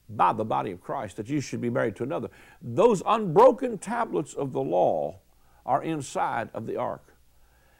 by 0.09 0.33
the 0.33 0.45
body 0.45 0.71
of 0.71 0.81
Christ, 0.81 1.17
that 1.17 1.29
you 1.29 1.41
should 1.41 1.61
be 1.61 1.69
married 1.69 1.95
to 1.97 2.03
another. 2.03 2.29
Those 2.61 3.01
unbroken 3.05 3.77
tablets 3.77 4.33
of 4.33 4.53
the 4.53 4.61
law 4.61 5.19
are 5.65 5.83
inside 5.83 6.49
of 6.53 6.65
the 6.65 6.75
ark. 6.75 7.15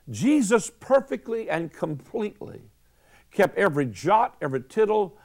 Jesus 0.10 0.72
perfectly 0.80 1.50
and 1.50 1.72
completely 1.72 2.62
kept 3.32 3.58
every 3.58 3.86
jot, 3.86 4.36
every 4.42 4.62
tittle, 4.62 5.18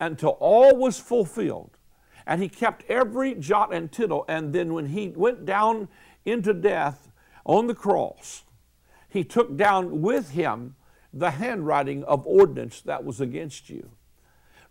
until 0.00 0.30
all 0.40 0.76
was 0.76 0.98
fulfilled. 0.98 1.78
And 2.26 2.42
he 2.42 2.48
kept 2.48 2.84
every 2.88 3.34
jot 3.34 3.72
and 3.72 3.90
tittle. 3.90 4.24
And 4.28 4.52
then 4.52 4.74
when 4.74 4.86
he 4.86 5.08
went 5.08 5.44
down 5.44 5.88
into 6.24 6.52
death 6.52 7.10
on 7.44 7.66
the 7.66 7.74
cross, 7.74 8.44
he 9.12 9.24
took 9.24 9.56
down 9.56 10.00
with 10.00 10.30
him 10.30 10.74
the 11.12 11.32
handwriting 11.32 12.02
of 12.04 12.26
ordinance 12.26 12.80
that 12.80 13.04
was 13.04 13.20
against 13.20 13.68
you, 13.68 13.90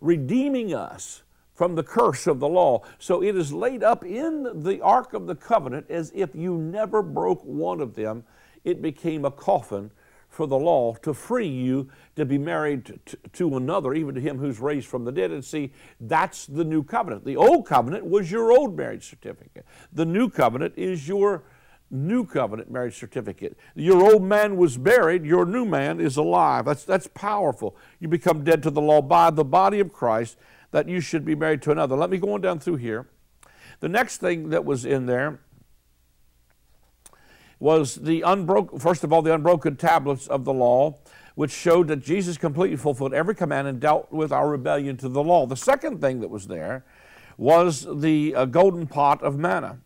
redeeming 0.00 0.74
us 0.74 1.22
from 1.54 1.76
the 1.76 1.84
curse 1.84 2.26
of 2.26 2.40
the 2.40 2.48
law. 2.48 2.82
So 2.98 3.22
it 3.22 3.36
is 3.36 3.52
laid 3.52 3.84
up 3.84 4.04
in 4.04 4.62
the 4.64 4.80
Ark 4.80 5.12
of 5.12 5.28
the 5.28 5.36
Covenant 5.36 5.86
as 5.88 6.10
if 6.12 6.34
you 6.34 6.58
never 6.58 7.02
broke 7.02 7.44
one 7.44 7.80
of 7.80 7.94
them. 7.94 8.24
It 8.64 8.82
became 8.82 9.24
a 9.24 9.30
coffin 9.30 9.92
for 10.28 10.46
the 10.48 10.58
law 10.58 10.94
to 11.02 11.14
free 11.14 11.46
you 11.46 11.88
to 12.16 12.24
be 12.24 12.38
married 12.38 12.86
to, 12.86 13.16
to, 13.34 13.56
another, 13.56 13.94
even 13.94 14.14
to 14.14 14.20
him 14.20 14.38
who's 14.38 14.58
raised 14.58 14.88
from 14.88 15.04
the 15.04 15.12
dead. 15.12 15.30
And 15.30 15.44
see, 15.44 15.72
that's 16.00 16.46
the 16.46 16.64
new 16.64 16.82
covenant. 16.82 17.24
The 17.24 17.36
old 17.36 17.66
covenant 17.66 18.06
was 18.06 18.30
your 18.30 18.50
old 18.50 18.76
marriage 18.76 19.08
certificate, 19.08 19.66
the 19.92 20.06
new 20.06 20.28
covenant 20.28 20.74
is 20.76 21.06
your 21.06 21.44
new 21.92 22.24
covenant 22.24 22.70
marriage 22.70 22.98
certificate. 22.98 23.56
Your 23.74 24.02
old 24.02 24.22
man 24.22 24.56
was 24.56 24.78
buried, 24.78 25.24
your 25.24 25.44
new 25.44 25.64
man 25.64 26.00
is 26.00 26.16
alive. 26.16 26.64
That's, 26.64 26.84
that's 26.84 27.06
powerful. 27.06 27.76
You 28.00 28.08
become 28.08 28.42
dead 28.42 28.62
to 28.64 28.70
the 28.70 28.80
law 28.80 29.02
by 29.02 29.30
the 29.30 29.44
body 29.44 29.78
of 29.78 29.92
Christ 29.92 30.36
that 30.70 30.88
you 30.88 31.00
should 31.00 31.24
be 31.24 31.34
married 31.34 31.62
to 31.62 31.70
another. 31.70 31.94
Let 31.94 32.10
me 32.10 32.18
go 32.18 32.32
on 32.32 32.40
down 32.40 32.58
through 32.58 32.76
here. 32.76 33.06
The 33.80 33.88
next 33.88 34.18
thing 34.18 34.48
that 34.50 34.64
was 34.64 34.84
in 34.84 35.06
there 35.06 35.40
was 37.60 37.96
the 37.96 38.22
unbroken, 38.22 38.78
first 38.78 39.04
of 39.04 39.12
all, 39.12 39.22
the 39.22 39.34
unbroken 39.34 39.76
tablets 39.76 40.26
of 40.26 40.44
the 40.44 40.52
law, 40.52 40.98
which 41.34 41.52
showed 41.52 41.88
that 41.88 42.02
Jesus 42.02 42.36
completely 42.36 42.76
fulfilled 42.76 43.14
every 43.14 43.34
command 43.34 43.68
and 43.68 43.78
dealt 43.78 44.10
with 44.10 44.32
our 44.32 44.48
rebellion 44.48 44.96
to 44.96 45.08
the 45.08 45.22
law. 45.22 45.46
The 45.46 45.56
second 45.56 46.00
thing 46.00 46.20
that 46.20 46.30
was 46.30 46.48
there 46.48 46.84
was 47.36 47.86
the 48.00 48.34
uh, 48.34 48.44
golden 48.46 48.86
pot 48.86 49.22
of 49.22 49.38
manna. 49.38 49.78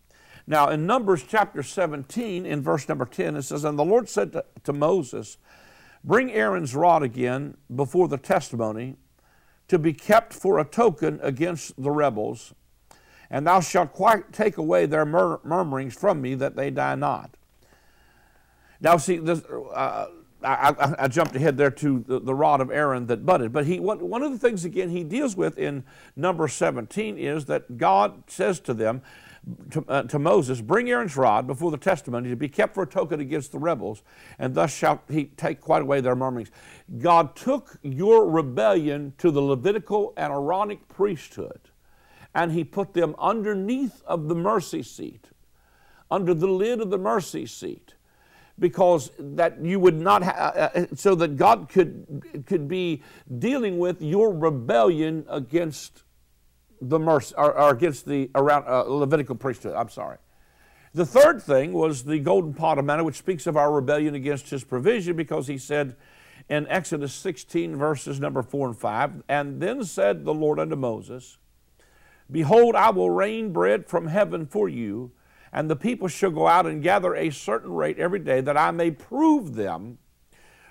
Now, 0.46 0.68
in 0.68 0.86
Numbers 0.86 1.24
chapter 1.26 1.62
17, 1.62 2.46
in 2.46 2.62
verse 2.62 2.88
number 2.88 3.04
10, 3.04 3.36
it 3.36 3.42
says, 3.42 3.64
And 3.64 3.78
the 3.78 3.84
Lord 3.84 4.08
said 4.08 4.32
to, 4.32 4.44
to 4.64 4.72
Moses, 4.72 5.38
Bring 6.04 6.32
Aaron's 6.32 6.74
rod 6.74 7.02
again 7.02 7.56
before 7.74 8.06
the 8.06 8.16
testimony 8.16 8.94
to 9.66 9.78
be 9.78 9.92
kept 9.92 10.32
for 10.32 10.60
a 10.60 10.64
token 10.64 11.18
against 11.20 11.82
the 11.82 11.90
rebels, 11.90 12.54
and 13.28 13.44
thou 13.44 13.58
shalt 13.58 13.92
quite 13.92 14.32
take 14.32 14.56
away 14.56 14.86
their 14.86 15.04
mur- 15.04 15.40
murmurings 15.42 15.94
from 15.94 16.20
me 16.20 16.36
that 16.36 16.54
they 16.54 16.70
die 16.70 16.94
not. 16.94 17.36
Now, 18.80 18.98
see, 18.98 19.16
this, 19.16 19.42
uh, 19.44 20.06
I, 20.44 20.74
I, 20.78 20.94
I, 21.00 21.08
jumped 21.08 21.34
ahead 21.34 21.56
there 21.56 21.72
to 21.72 22.04
the, 22.06 22.20
the, 22.20 22.34
rod 22.34 22.60
of 22.60 22.70
Aaron 22.70 23.06
that 23.06 23.26
budded. 23.26 23.52
But 23.52 23.66
he, 23.66 23.80
one, 23.80 23.98
one 24.08 24.22
of 24.22 24.30
the 24.30 24.38
things, 24.38 24.64
again, 24.64 24.90
he 24.90 25.02
deals 25.02 25.34
with 25.34 25.58
in 25.58 25.82
number 26.14 26.46
17 26.46 27.18
is 27.18 27.46
that 27.46 27.78
God 27.78 28.22
says 28.28 28.60
to 28.60 28.74
them, 28.74 29.02
to, 29.70 29.84
uh, 29.88 30.02
to, 30.04 30.18
Moses, 30.18 30.60
Bring 30.60 30.90
Aaron's 30.90 31.16
rod 31.16 31.46
before 31.46 31.70
the 31.70 31.76
testimony 31.76 32.28
to 32.30 32.36
be 32.36 32.48
kept 32.48 32.74
for 32.74 32.82
a 32.82 32.86
token 32.86 33.20
against 33.20 33.52
the 33.52 33.58
rebels, 33.58 34.02
and 34.38 34.54
thus 34.54 34.74
shall 34.74 35.02
he 35.08 35.26
take 35.36 35.60
quite 35.60 35.82
away 35.82 36.00
their 36.00 36.16
murmurings. 36.16 36.50
God 36.98 37.36
took 37.36 37.78
your 37.82 38.28
rebellion 38.28 39.12
to 39.18 39.30
the 39.30 39.40
Levitical 39.40 40.12
and 40.16 40.32
Aaronic 40.32 40.88
priesthood 40.88 41.60
and 42.36 42.52
he 42.52 42.62
put 42.62 42.92
them 42.92 43.16
underneath 43.18 44.02
of 44.04 44.28
the 44.28 44.34
mercy 44.34 44.82
seat, 44.82 45.30
under 46.10 46.34
the 46.34 46.46
lid 46.46 46.82
of 46.82 46.90
the 46.90 46.98
mercy 46.98 47.46
seat 47.46 47.94
because 48.58 49.10
that 49.18 49.58
you 49.64 49.80
would 49.80 49.98
not 49.98 50.22
ha- 50.22 50.52
uh, 50.54 50.70
uh, 50.74 50.86
so 50.94 51.14
that 51.14 51.36
God 51.36 51.68
could 51.68 52.44
could 52.46 52.68
be 52.68 53.02
dealing 53.38 53.78
with 53.78 54.00
your 54.00 54.32
rebellion 54.32 55.26
against 55.28 56.02
the 56.80 56.98
mercy 56.98 57.34
or, 57.36 57.58
or 57.58 57.70
against 57.70 58.06
the 58.06 58.30
Aaronic 58.34 58.68
uh, 58.68 58.82
Levitical 58.82 59.36
priesthood. 59.36 59.74
I'm 59.74 59.88
sorry. 59.88 60.18
The 60.94 61.06
third 61.06 61.42
thing 61.42 61.72
was 61.72 62.04
the 62.04 62.18
golden 62.18 62.54
pot 62.54 62.78
of 62.78 62.84
manna, 62.84 63.04
which 63.04 63.16
speaks 63.16 63.46
of 63.46 63.56
our 63.56 63.72
rebellion 63.72 64.14
against 64.14 64.50
His 64.50 64.64
provision, 64.64 65.16
because 65.16 65.46
He 65.46 65.58
said 65.58 65.96
in 66.48 66.66
Exodus 66.68 67.12
16 67.12 67.76
verses 67.76 68.20
number 68.20 68.42
four 68.42 68.68
and 68.68 68.78
five, 68.78 69.22
and 69.28 69.60
then 69.60 69.84
said 69.84 70.24
the 70.24 70.34
Lord 70.34 70.58
unto 70.58 70.76
Moses, 70.76 71.38
Behold, 72.30 72.74
I 72.74 72.90
will 72.90 73.10
rain 73.10 73.52
bread 73.52 73.86
from 73.86 74.08
heaven 74.08 74.46
for 74.46 74.68
you 74.68 75.12
and 75.56 75.70
the 75.70 75.76
people 75.76 76.06
shall 76.06 76.30
go 76.30 76.46
out 76.46 76.66
and 76.66 76.82
gather 76.82 77.14
a 77.14 77.30
certain 77.30 77.72
rate 77.72 77.98
every 77.98 78.18
day, 78.18 78.42
that 78.42 78.58
I 78.58 78.72
may 78.72 78.90
prove 78.90 79.54
them 79.54 79.96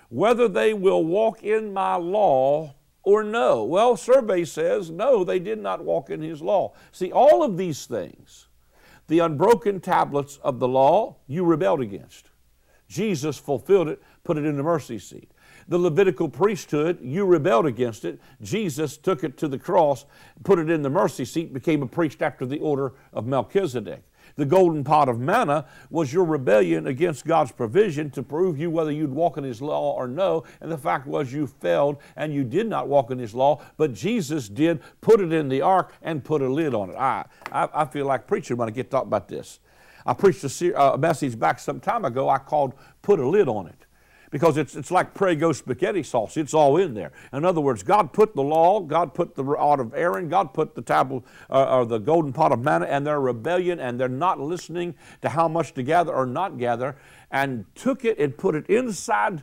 whether 0.08 0.46
they 0.46 0.72
will 0.72 1.04
walk 1.04 1.42
in 1.42 1.72
my 1.72 1.96
law 1.96 2.75
or 3.06 3.22
no. 3.22 3.62
Well, 3.62 3.96
survey 3.96 4.44
says 4.44 4.90
no, 4.90 5.22
they 5.22 5.38
did 5.38 5.60
not 5.60 5.82
walk 5.82 6.10
in 6.10 6.20
his 6.20 6.42
law. 6.42 6.74
See, 6.90 7.12
all 7.12 7.44
of 7.44 7.56
these 7.56 7.86
things, 7.86 8.48
the 9.06 9.20
unbroken 9.20 9.80
tablets 9.80 10.38
of 10.42 10.58
the 10.58 10.66
law, 10.66 11.16
you 11.28 11.44
rebelled 11.44 11.80
against. 11.80 12.30
Jesus 12.88 13.38
fulfilled 13.38 13.88
it, 13.88 14.02
put 14.24 14.36
it 14.36 14.44
in 14.44 14.56
the 14.56 14.62
mercy 14.62 14.98
seat. 14.98 15.30
The 15.68 15.78
Levitical 15.78 16.28
priesthood, 16.28 16.98
you 17.00 17.24
rebelled 17.24 17.66
against 17.66 18.04
it. 18.04 18.20
Jesus 18.42 18.96
took 18.96 19.22
it 19.22 19.36
to 19.38 19.46
the 19.46 19.58
cross, 19.58 20.04
put 20.42 20.58
it 20.58 20.68
in 20.68 20.82
the 20.82 20.90
mercy 20.90 21.24
seat, 21.24 21.52
became 21.52 21.82
a 21.82 21.86
priest 21.86 22.22
after 22.22 22.44
the 22.44 22.58
order 22.58 22.92
of 23.12 23.26
Melchizedek. 23.26 24.02
The 24.36 24.44
golden 24.44 24.84
pot 24.84 25.08
of 25.08 25.18
manna 25.18 25.64
was 25.90 26.12
your 26.12 26.24
rebellion 26.24 26.86
against 26.86 27.24
God's 27.24 27.52
provision 27.52 28.10
to 28.10 28.22
prove 28.22 28.58
you 28.58 28.70
whether 28.70 28.92
you'd 28.92 29.12
walk 29.12 29.38
in 29.38 29.44
His 29.44 29.62
law 29.62 29.94
or 29.94 30.06
no. 30.06 30.44
And 30.60 30.70
the 30.70 30.76
fact 30.76 31.06
was 31.06 31.32
you 31.32 31.46
failed 31.46 31.96
and 32.16 32.34
you 32.34 32.44
did 32.44 32.68
not 32.68 32.86
walk 32.86 33.10
in 33.10 33.18
His 33.18 33.34
law, 33.34 33.62
but 33.78 33.94
Jesus 33.94 34.48
did 34.48 34.80
put 35.00 35.20
it 35.20 35.32
in 35.32 35.48
the 35.48 35.62
ark 35.62 35.94
and 36.02 36.22
put 36.22 36.42
a 36.42 36.48
lid 36.48 36.74
on 36.74 36.90
it. 36.90 36.96
I, 36.96 37.24
I, 37.50 37.68
I 37.72 37.84
feel 37.86 38.04
like 38.04 38.26
preaching 38.26 38.58
when 38.58 38.68
I 38.68 38.72
get 38.72 38.90
talked 38.90 39.06
about 39.06 39.26
this. 39.28 39.58
I 40.04 40.12
preached 40.12 40.44
a, 40.44 40.78
uh, 40.78 40.92
a 40.92 40.98
message 40.98 41.38
back 41.38 41.58
some 41.58 41.80
time 41.80 42.04
ago 42.04 42.28
I 42.28 42.38
called 42.38 42.74
Put 43.02 43.18
a 43.18 43.26
Lid 43.26 43.48
on 43.48 43.66
It 43.66 43.85
because 44.30 44.56
it's, 44.56 44.74
it's 44.74 44.90
like 44.90 45.14
Prego 45.14 45.52
spaghetti 45.52 46.02
sauce. 46.02 46.36
It's 46.36 46.54
all 46.54 46.76
in 46.76 46.94
there. 46.94 47.12
In 47.32 47.44
other 47.44 47.60
words, 47.60 47.82
God 47.82 48.12
put 48.12 48.34
the 48.34 48.42
law, 48.42 48.80
God 48.80 49.14
put 49.14 49.34
the 49.34 49.44
rod 49.44 49.80
of 49.80 49.94
Aaron, 49.94 50.28
God 50.28 50.52
put 50.52 50.74
the 50.74 50.82
tablet 50.82 51.22
uh, 51.50 51.78
or 51.78 51.86
the 51.86 51.98
golden 51.98 52.32
pot 52.32 52.52
of 52.52 52.62
manna, 52.62 52.86
and 52.86 53.06
their 53.06 53.20
rebellion, 53.20 53.78
and 53.78 53.98
they're 53.98 54.08
not 54.08 54.40
listening 54.40 54.94
to 55.22 55.28
how 55.28 55.48
much 55.48 55.74
to 55.74 55.82
gather 55.82 56.12
or 56.12 56.26
not 56.26 56.58
gather, 56.58 56.96
and 57.30 57.64
took 57.74 58.04
it 58.04 58.18
and 58.18 58.36
put 58.36 58.54
it 58.54 58.66
inside, 58.68 59.42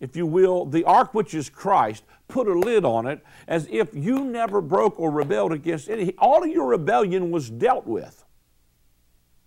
if 0.00 0.16
you 0.16 0.26
will, 0.26 0.64
the 0.64 0.84
ark 0.84 1.14
which 1.14 1.34
is 1.34 1.48
Christ, 1.48 2.04
put 2.28 2.46
a 2.46 2.58
lid 2.58 2.84
on 2.84 3.06
it, 3.06 3.24
as 3.46 3.66
if 3.70 3.94
you 3.94 4.24
never 4.24 4.60
broke 4.60 5.00
or 5.00 5.10
rebelled 5.10 5.52
against 5.52 5.88
any. 5.88 6.14
All 6.18 6.42
of 6.42 6.50
your 6.50 6.68
rebellion 6.68 7.30
was 7.30 7.48
dealt 7.48 7.86
with 7.86 8.24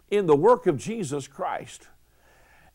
in 0.10 0.26
the 0.26 0.36
work 0.36 0.67
of 0.67 0.78
Jesus 0.78 1.28
Christ. 1.28 1.88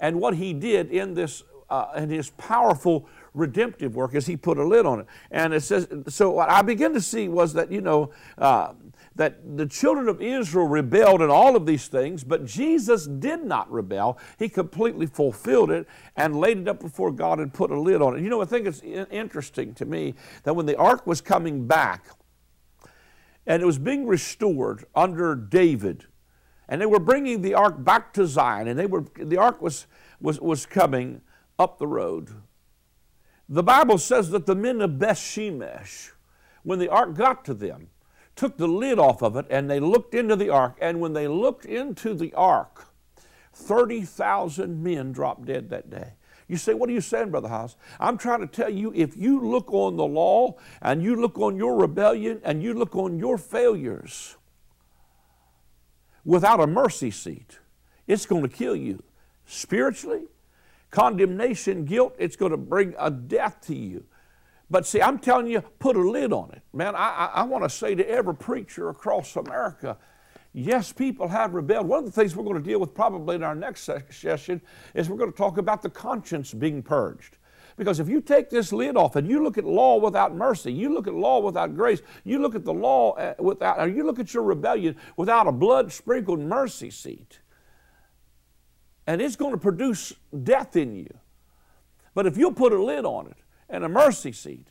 And 0.00 0.20
what 0.20 0.34
he 0.34 0.52
did 0.52 0.90
in 0.90 1.14
this 1.14 1.42
uh, 1.70 1.88
and 1.94 2.10
his 2.10 2.30
powerful 2.30 3.08
redemptive 3.34 3.94
work 3.94 4.14
as 4.14 4.26
he 4.26 4.36
put 4.36 4.58
a 4.58 4.64
lid 4.64 4.86
on 4.86 5.00
it. 5.00 5.06
And 5.30 5.52
it 5.52 5.60
says, 5.62 5.88
so 6.08 6.30
what 6.30 6.48
I 6.48 6.62
began 6.62 6.94
to 6.94 7.00
see 7.00 7.28
was 7.28 7.52
that, 7.54 7.70
you 7.70 7.80
know, 7.80 8.10
uh, 8.38 8.72
that 9.16 9.56
the 9.56 9.66
children 9.66 10.08
of 10.08 10.20
Israel 10.20 10.66
rebelled 10.66 11.22
in 11.22 11.30
all 11.30 11.56
of 11.56 11.66
these 11.66 11.88
things, 11.88 12.22
but 12.22 12.44
Jesus 12.44 13.06
did 13.06 13.42
not 13.42 13.70
rebel. 13.70 14.18
He 14.38 14.48
completely 14.48 15.06
fulfilled 15.06 15.70
it 15.70 15.86
and 16.16 16.38
laid 16.38 16.58
it 16.58 16.68
up 16.68 16.80
before 16.80 17.10
God 17.10 17.40
and 17.40 17.52
put 17.52 17.70
a 17.70 17.80
lid 17.80 18.02
on 18.02 18.16
it. 18.16 18.22
You 18.22 18.28
know, 18.28 18.42
I 18.42 18.44
think 18.44 18.66
it's 18.66 18.82
interesting 18.82 19.74
to 19.74 19.86
me 19.86 20.14
that 20.44 20.54
when 20.54 20.66
the 20.66 20.76
ark 20.76 21.06
was 21.06 21.20
coming 21.20 21.66
back 21.66 22.06
and 23.46 23.62
it 23.62 23.66
was 23.66 23.78
being 23.78 24.06
restored 24.06 24.84
under 24.94 25.34
David, 25.34 26.04
and 26.68 26.80
they 26.80 26.86
were 26.86 26.98
bringing 26.98 27.42
the 27.42 27.54
ark 27.54 27.82
back 27.84 28.12
to 28.14 28.26
Zion, 28.26 28.66
and 28.68 28.78
they 28.78 28.86
were 28.86 29.04
the 29.16 29.36
ark 29.36 29.62
was 29.62 29.86
was 30.20 30.40
was 30.40 30.66
coming 30.66 31.20
up 31.58 31.78
the 31.78 31.86
road. 31.86 32.30
The 33.48 33.62
Bible 33.62 33.98
says 33.98 34.30
that 34.30 34.46
the 34.46 34.54
men 34.54 34.80
of 34.80 34.98
Beth 34.98 35.18
Shemesh, 35.18 36.10
when 36.62 36.78
the 36.78 36.88
ark 36.88 37.14
got 37.14 37.44
to 37.44 37.54
them, 37.54 37.88
took 38.34 38.56
the 38.56 38.66
lid 38.66 38.98
off 38.98 39.22
of 39.22 39.36
it 39.36 39.46
and 39.48 39.70
they 39.70 39.80
looked 39.80 40.14
into 40.14 40.36
the 40.36 40.50
ark. 40.50 40.76
And 40.80 41.00
when 41.00 41.12
they 41.12 41.28
looked 41.28 41.64
into 41.64 42.14
the 42.14 42.34
ark, 42.34 42.88
30,000 43.54 44.82
men 44.82 45.12
dropped 45.12 45.46
dead 45.46 45.70
that 45.70 45.88
day. 45.88 46.14
You 46.48 46.56
say, 46.56 46.74
What 46.74 46.88
are 46.88 46.92
you 46.92 47.00
saying, 47.00 47.30
Brother 47.30 47.48
Hiles? 47.48 47.76
I'm 47.98 48.18
trying 48.18 48.40
to 48.40 48.46
tell 48.46 48.70
you 48.70 48.92
if 48.94 49.16
you 49.16 49.40
look 49.40 49.72
on 49.72 49.96
the 49.96 50.06
law 50.06 50.56
and 50.80 51.02
you 51.02 51.16
look 51.16 51.38
on 51.38 51.56
your 51.56 51.76
rebellion 51.76 52.40
and 52.44 52.62
you 52.62 52.74
look 52.74 52.94
on 52.94 53.18
your 53.18 53.38
failures 53.38 54.36
without 56.24 56.60
a 56.60 56.66
mercy 56.66 57.10
seat, 57.10 57.58
it's 58.06 58.26
going 58.26 58.42
to 58.42 58.48
kill 58.48 58.76
you 58.76 59.02
spiritually, 59.46 60.24
condemnation, 60.90 61.84
guilt, 61.84 62.14
it's 62.18 62.36
going 62.36 62.52
to 62.52 62.56
bring 62.56 62.94
a 62.98 63.10
death 63.10 63.60
to 63.66 63.74
you. 63.74 64.04
But 64.68 64.86
see, 64.86 65.00
I'm 65.00 65.18
telling 65.18 65.46
you, 65.46 65.60
put 65.60 65.96
a 65.96 66.00
lid 66.00 66.32
on 66.32 66.50
it. 66.50 66.62
Man, 66.72 66.96
I, 66.96 67.30
I, 67.34 67.42
want 67.44 67.62
to 67.64 67.70
say 67.70 67.94
to 67.94 68.08
every 68.08 68.34
preacher 68.34 68.88
across 68.88 69.36
America, 69.36 69.96
yes, 70.52 70.92
people 70.92 71.28
have 71.28 71.54
rebelled. 71.54 71.86
One 71.86 72.00
of 72.00 72.04
the 72.04 72.10
things 72.10 72.34
we're 72.34 72.44
going 72.44 72.60
to 72.60 72.68
deal 72.68 72.80
with 72.80 72.92
probably 72.92 73.36
in 73.36 73.44
our 73.44 73.54
next 73.54 73.88
session 74.10 74.60
is 74.94 75.08
we're 75.08 75.18
going 75.18 75.30
to 75.30 75.36
talk 75.36 75.58
about 75.58 75.82
the 75.82 75.90
conscience 75.90 76.52
being 76.52 76.82
purged. 76.82 77.38
Because 77.76 78.00
if 78.00 78.08
you 78.08 78.20
take 78.20 78.48
this 78.48 78.72
lid 78.72 78.96
off 78.96 79.16
and 79.16 79.28
you 79.28 79.42
look 79.42 79.58
at 79.58 79.64
law 79.64 79.98
without 79.98 80.34
mercy, 80.34 80.72
you 80.72 80.92
look 80.92 81.06
at 81.06 81.14
law 81.14 81.40
without 81.40 81.76
grace, 81.76 82.00
you 82.24 82.38
look 82.38 82.54
at 82.54 82.64
the 82.64 82.72
law 82.72 83.12
uh, 83.12 83.34
without, 83.38 83.78
or 83.78 83.86
you 83.86 84.04
look 84.04 84.18
at 84.18 84.32
your 84.32 84.44
rebellion 84.44 84.96
without 85.16 85.46
a 85.46 85.52
blood 85.52 85.92
sprinkled 85.92 86.40
mercy 86.40 86.90
seat, 86.90 87.40
and 89.06 89.22
it's 89.22 89.36
going 89.36 89.52
to 89.52 89.58
produce 89.58 90.12
death 90.42 90.76
in 90.76 90.94
you. 90.96 91.08
But 92.14 92.26
if 92.26 92.36
you'll 92.36 92.52
put 92.52 92.72
a 92.72 92.82
lid 92.82 93.04
on 93.04 93.26
it 93.26 93.36
and 93.68 93.84
a 93.84 93.88
mercy 93.88 94.32
seat 94.32 94.68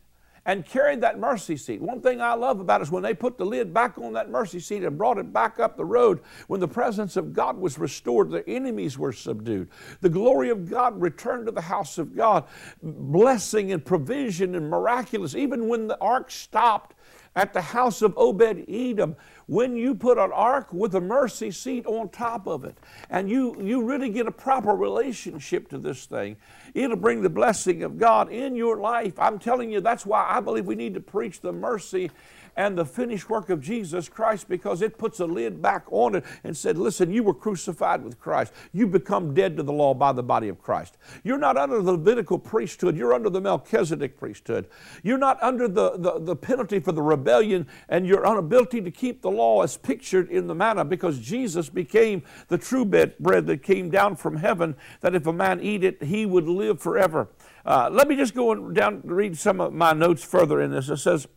and 0.47 0.65
carry 0.65 0.95
that 0.97 1.19
mercy 1.19 1.57
seat, 1.57 1.81
one 1.81 2.01
thing 2.01 2.21
I 2.21 2.33
love 2.33 2.59
about 2.59 2.81
it 2.81 2.85
is 2.85 2.91
when 2.91 3.03
they 3.03 3.13
put 3.13 3.37
the 3.37 3.45
lid 3.45 3.73
back 3.73 3.97
on 3.97 4.13
that 4.13 4.29
mercy 4.29 4.59
seat 4.59 4.83
and 4.83 4.97
brought 4.97 5.17
it 5.17 5.31
back 5.31 5.59
up 5.59 5.77
the 5.77 5.85
road, 5.85 6.21
when 6.47 6.59
the 6.59 6.67
presence 6.67 7.15
of 7.17 7.33
God 7.33 7.57
was 7.57 7.77
restored, 7.77 8.31
the 8.31 8.47
enemies 8.49 8.97
were 8.97 9.13
subdued. 9.13 9.69
The 10.01 10.09
glory 10.09 10.49
of 10.49 10.69
God 10.69 10.99
returned 10.99 11.45
to 11.45 11.51
the 11.51 11.61
house 11.61 11.97
of 11.97 12.15
God, 12.15 12.45
blessing 12.81 13.71
and 13.71 13.85
provision 13.85 14.55
and 14.55 14.69
miraculous. 14.69 15.35
Even 15.35 15.67
when 15.67 15.87
the 15.87 15.99
ark 15.99 16.31
stopped 16.31 16.94
at 17.35 17.53
the 17.53 17.61
house 17.61 18.01
of 18.01 18.17
Obed 18.17 18.65
Edom, 18.69 19.15
when 19.47 19.75
you 19.75 19.93
put 19.93 20.17
an 20.17 20.31
ark 20.31 20.71
with 20.71 20.95
a 20.95 21.01
mercy 21.01 21.51
seat 21.51 21.85
on 21.85 22.09
top 22.09 22.47
of 22.47 22.63
it, 22.63 22.77
and 23.09 23.29
you, 23.29 23.61
you 23.61 23.83
really 23.83 24.09
get 24.09 24.25
a 24.25 24.31
proper 24.31 24.73
relationship 24.73 25.69
to 25.69 25.77
this 25.77 26.05
thing, 26.05 26.37
it'll 26.73 26.95
bring 26.95 27.21
the 27.21 27.29
blessing 27.29 27.83
of 27.83 27.97
God 27.97 28.31
in 28.31 28.55
your 28.55 28.77
life. 28.77 29.19
I'm 29.19 29.37
telling 29.37 29.71
you, 29.71 29.81
that's 29.81 30.05
why 30.05 30.25
I 30.27 30.39
believe 30.39 30.65
we 30.65 30.75
need 30.75 30.93
to 30.95 31.01
preach 31.01 31.41
the 31.41 31.51
mercy 31.51 32.09
and 32.55 32.77
the 32.77 32.85
finished 32.85 33.29
work 33.29 33.49
of 33.49 33.61
Jesus 33.61 34.09
Christ 34.09 34.47
because 34.47 34.81
it 34.81 34.97
puts 34.97 35.19
a 35.19 35.25
lid 35.25 35.61
back 35.61 35.85
on 35.91 36.15
it 36.15 36.23
and 36.43 36.55
said, 36.55 36.77
Listen, 36.77 37.11
you 37.11 37.23
were 37.23 37.33
crucified 37.33 38.03
with 38.03 38.19
Christ. 38.19 38.53
You 38.71 38.87
become 38.87 39.33
dead 39.33 39.57
to 39.57 39.63
the 39.63 39.73
law 39.73 39.93
by 39.93 40.11
the 40.11 40.23
body 40.23 40.47
of 40.47 40.61
Christ. 40.61 40.97
You're 41.23 41.37
not 41.37 41.57
under 41.57 41.81
the 41.81 41.91
Levitical 41.91 42.39
priesthood, 42.39 42.95
you're 42.97 43.13
under 43.13 43.29
the 43.29 43.41
Melchizedek 43.41 44.17
priesthood. 44.17 44.67
You're 45.03 45.17
not 45.17 45.41
under 45.41 45.67
the, 45.67 45.97
the, 45.97 46.19
the 46.19 46.35
penalty 46.35 46.79
for 46.79 46.91
the 46.91 47.01
rebellion 47.01 47.67
and 47.89 48.05
your 48.05 48.25
inability 48.25 48.81
to 48.81 48.91
keep 48.91 49.21
the 49.21 49.31
law 49.31 49.61
as 49.61 49.77
pictured 49.77 50.29
in 50.29 50.47
the 50.47 50.55
manna 50.55 50.85
because 50.85 51.19
Jesus 51.19 51.69
became 51.69 52.23
the 52.47 52.57
true 52.57 52.85
bread 52.85 53.47
that 53.47 53.63
came 53.63 53.89
down 53.89 54.15
from 54.15 54.37
heaven, 54.37 54.75
that 55.01 55.15
if 55.15 55.25
a 55.27 55.33
man 55.33 55.59
eat 55.61 55.83
it, 55.83 56.03
he 56.03 56.25
would 56.25 56.47
live 56.47 56.81
forever. 56.81 57.29
Uh, 57.65 57.89
let 57.91 58.07
me 58.07 58.15
just 58.15 58.35
go 58.35 58.53
down 58.71 59.01
and 59.03 59.11
read 59.11 59.37
some 59.37 59.59
of 59.59 59.73
my 59.73 59.91
notes 59.91 60.23
further 60.23 60.61
in 60.61 60.71
this. 60.71 60.89
It 60.89 60.97
says, 60.97 61.27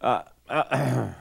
uh, 0.00 0.22
uh, 0.48 1.12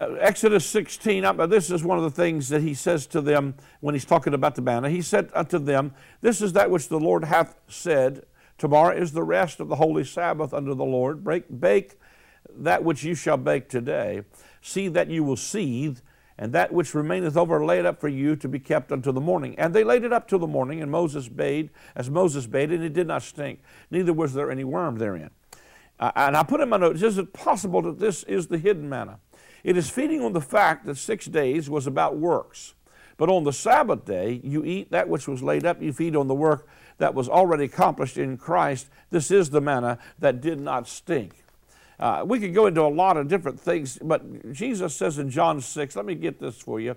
Exodus 0.00 0.64
16, 0.66 1.24
this 1.48 1.70
is 1.70 1.84
one 1.84 1.98
of 1.98 2.04
the 2.04 2.10
things 2.10 2.48
that 2.48 2.62
he 2.62 2.74
says 2.74 3.06
to 3.08 3.20
them 3.20 3.54
when 3.80 3.94
he's 3.94 4.04
talking 4.04 4.34
about 4.34 4.54
the 4.54 4.62
manna. 4.62 4.90
He 4.90 5.02
said 5.02 5.30
unto 5.34 5.58
them, 5.58 5.94
This 6.20 6.40
is 6.40 6.52
that 6.54 6.70
which 6.70 6.88
the 6.88 7.00
Lord 7.00 7.24
hath 7.24 7.56
said, 7.68 8.24
Tomorrow 8.58 8.96
is 8.96 9.12
the 9.12 9.22
rest 9.22 9.60
of 9.60 9.68
the 9.68 9.76
holy 9.76 10.04
Sabbath 10.04 10.52
unto 10.52 10.74
the 10.74 10.84
Lord. 10.84 11.24
Break, 11.24 11.44
bake 11.60 11.98
that 12.58 12.84
which 12.84 13.04
you 13.04 13.14
shall 13.14 13.36
bake 13.36 13.68
today. 13.68 14.22
See 14.60 14.88
that 14.88 15.08
you 15.08 15.24
will 15.24 15.36
seethe, 15.36 16.00
and 16.38 16.52
that 16.52 16.72
which 16.72 16.94
remaineth 16.94 17.36
over 17.36 17.64
lay 17.64 17.78
it 17.78 17.86
up 17.86 18.00
for 18.00 18.08
you 18.08 18.36
to 18.36 18.48
be 18.48 18.58
kept 18.58 18.92
until 18.92 19.12
the 19.12 19.20
morning. 19.20 19.58
And 19.58 19.74
they 19.74 19.84
laid 19.84 20.04
it 20.04 20.12
up 20.12 20.28
till 20.28 20.38
the 20.38 20.46
morning, 20.46 20.82
and 20.82 20.90
Moses 20.90 21.28
bade, 21.28 21.70
as 21.94 22.10
Moses 22.10 22.46
bade, 22.46 22.70
and 22.70 22.82
it 22.82 22.92
did 22.92 23.06
not 23.06 23.22
stink, 23.22 23.60
neither 23.90 24.12
was 24.12 24.34
there 24.34 24.50
any 24.50 24.64
worm 24.64 24.96
therein. 24.96 25.30
Uh, 26.00 26.10
and 26.16 26.36
I 26.36 26.42
put 26.42 26.60
in 26.60 26.70
my 26.70 26.78
notes, 26.78 27.02
is 27.02 27.18
it 27.18 27.34
possible 27.34 27.82
that 27.82 27.98
this 27.98 28.22
is 28.24 28.46
the 28.46 28.58
hidden 28.58 28.88
manna? 28.88 29.20
It 29.62 29.76
is 29.76 29.90
feeding 29.90 30.22
on 30.22 30.32
the 30.32 30.40
fact 30.40 30.86
that 30.86 30.96
six 30.96 31.26
days 31.26 31.68
was 31.68 31.86
about 31.86 32.16
works. 32.16 32.74
But 33.18 33.28
on 33.28 33.44
the 33.44 33.52
Sabbath 33.52 34.06
day, 34.06 34.40
you 34.42 34.64
eat 34.64 34.90
that 34.92 35.10
which 35.10 35.28
was 35.28 35.42
laid 35.42 35.66
up, 35.66 35.82
you 35.82 35.92
feed 35.92 36.16
on 36.16 36.26
the 36.26 36.34
work 36.34 36.66
that 36.96 37.14
was 37.14 37.28
already 37.28 37.64
accomplished 37.64 38.16
in 38.16 38.38
Christ. 38.38 38.88
This 39.10 39.30
is 39.30 39.50
the 39.50 39.60
manna 39.60 39.98
that 40.18 40.40
did 40.40 40.58
not 40.58 40.88
stink. 40.88 41.44
Uh, 41.98 42.24
we 42.26 42.40
could 42.40 42.54
go 42.54 42.64
into 42.64 42.80
a 42.80 42.88
lot 42.88 43.18
of 43.18 43.28
different 43.28 43.60
things, 43.60 43.98
but 44.00 44.52
Jesus 44.54 44.94
says 44.94 45.18
in 45.18 45.28
John 45.28 45.60
6, 45.60 45.96
let 45.96 46.06
me 46.06 46.14
get 46.14 46.40
this 46.40 46.56
for 46.56 46.80
you. 46.80 46.96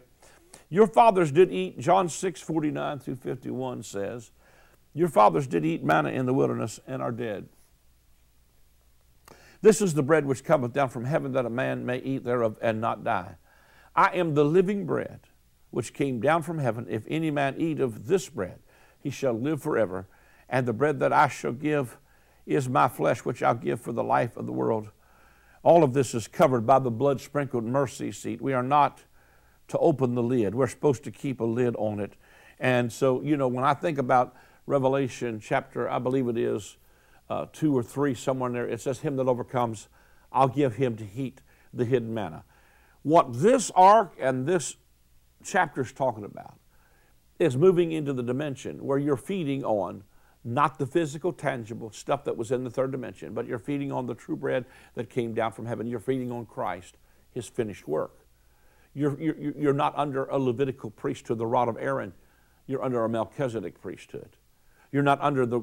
Your 0.69 0.87
fathers 0.87 1.29
did 1.29 1.51
eat, 1.51 1.77
John 1.77 2.07
6, 2.07 2.39
49 2.39 2.99
through 2.99 3.17
51 3.17 3.83
says, 3.83 4.31
Your 4.93 5.09
fathers 5.09 5.45
did 5.45 5.65
eat 5.65 5.83
manna 5.83 6.09
in 6.09 6.25
the 6.25 6.33
wilderness 6.33 6.79
and 6.87 7.01
are 7.01 7.11
dead. 7.11 7.49
This 9.63 9.81
is 9.81 9.93
the 9.93 10.03
bread 10.03 10.25
which 10.25 10.43
cometh 10.43 10.73
down 10.73 10.89
from 10.89 11.05
heaven 11.05 11.31
that 11.31 11.45
a 11.45 11.49
man 11.49 11.85
may 11.85 11.97
eat 11.99 12.25
thereof 12.25 12.57
and 12.61 12.81
not 12.81 13.05
die. 13.05 13.37
I 13.95 14.07
am 14.13 14.35
the 14.35 14.43
living 14.43 14.85
bread 14.85 15.21
which 15.71 15.93
came 15.93 16.19
down 16.19 16.43
from 16.43 16.59
heaven. 16.59 16.85
If 16.89 17.05
any 17.07 17.31
man 17.31 17.55
eat 17.57 17.79
of 17.79 18.07
this 18.07 18.27
bread, 18.27 18.59
he 18.99 19.09
shall 19.09 19.31
live 19.31 19.63
forever. 19.63 20.05
And 20.49 20.67
the 20.67 20.73
bread 20.73 20.99
that 20.99 21.13
I 21.13 21.29
shall 21.29 21.53
give 21.53 21.97
is 22.45 22.67
my 22.67 22.89
flesh, 22.89 23.23
which 23.23 23.41
I'll 23.41 23.55
give 23.55 23.79
for 23.79 23.93
the 23.93 24.03
life 24.03 24.35
of 24.35 24.47
the 24.47 24.51
world. 24.51 24.89
All 25.63 25.81
of 25.81 25.93
this 25.93 26.13
is 26.13 26.27
covered 26.27 26.65
by 26.65 26.79
the 26.79 26.91
blood 26.91 27.21
sprinkled 27.21 27.63
mercy 27.63 28.11
seat. 28.11 28.41
We 28.41 28.51
are 28.51 28.63
not 28.63 29.03
to 29.69 29.77
open 29.77 30.13
the 30.13 30.21
lid, 30.21 30.53
we're 30.53 30.67
supposed 30.67 31.05
to 31.05 31.11
keep 31.11 31.39
a 31.39 31.45
lid 31.45 31.73
on 31.77 32.01
it. 32.01 32.17
And 32.59 32.91
so, 32.91 33.21
you 33.21 33.37
know, 33.37 33.47
when 33.47 33.63
I 33.63 33.73
think 33.73 33.97
about 33.97 34.35
Revelation 34.67 35.39
chapter, 35.39 35.89
I 35.89 35.99
believe 35.99 36.27
it 36.27 36.37
is 36.37 36.75
uh, 37.33 37.47
two 37.51 37.75
or 37.75 37.81
three, 37.81 38.13
somewhere 38.13 38.47
in 38.47 38.53
there, 38.53 38.67
it 38.67 38.79
says, 38.79 38.99
Him 38.99 39.15
that 39.15 39.27
overcomes, 39.27 39.87
I'll 40.31 40.47
give 40.47 40.75
him 40.75 40.95
to 40.97 41.05
eat 41.15 41.41
the 41.73 41.83
hidden 41.83 42.13
manna. 42.13 42.43
What 43.01 43.33
this 43.33 43.71
ark 43.75 44.15
and 44.19 44.45
this 44.45 44.75
chapter 45.43 45.81
is 45.81 45.91
talking 45.91 46.23
about 46.23 46.59
is 47.39 47.57
moving 47.57 47.91
into 47.91 48.13
the 48.13 48.21
dimension 48.21 48.85
where 48.85 48.99
you're 48.99 49.17
feeding 49.17 49.63
on 49.63 50.03
not 50.45 50.77
the 50.77 50.85
physical, 50.85 51.33
tangible 51.33 51.91
stuff 51.91 52.23
that 52.25 52.37
was 52.37 52.51
in 52.51 52.63
the 52.63 52.69
third 52.69 52.91
dimension, 52.91 53.33
but 53.33 53.47
you're 53.47 53.59
feeding 53.59 53.91
on 53.91 54.05
the 54.05 54.13
true 54.13 54.35
bread 54.35 54.65
that 54.93 55.09
came 55.09 55.33
down 55.33 55.51
from 55.51 55.65
heaven. 55.65 55.87
You're 55.87 55.99
feeding 55.99 56.31
on 56.31 56.45
Christ, 56.45 56.97
His 57.31 57.47
finished 57.47 57.87
work. 57.87 58.27
You're, 58.93 59.19
you're, 59.19 59.53
you're 59.57 59.73
not 59.73 59.93
under 59.97 60.25
a 60.25 60.37
Levitical 60.37 60.91
priesthood, 60.91 61.39
the 61.39 61.47
rod 61.47 61.67
of 61.67 61.77
Aaron. 61.79 62.13
You're 62.67 62.83
under 62.83 63.03
a 63.03 63.09
Melchizedek 63.09 63.81
priesthood. 63.81 64.37
You're 64.91 65.03
not 65.03 65.19
under 65.19 65.45
the 65.47 65.61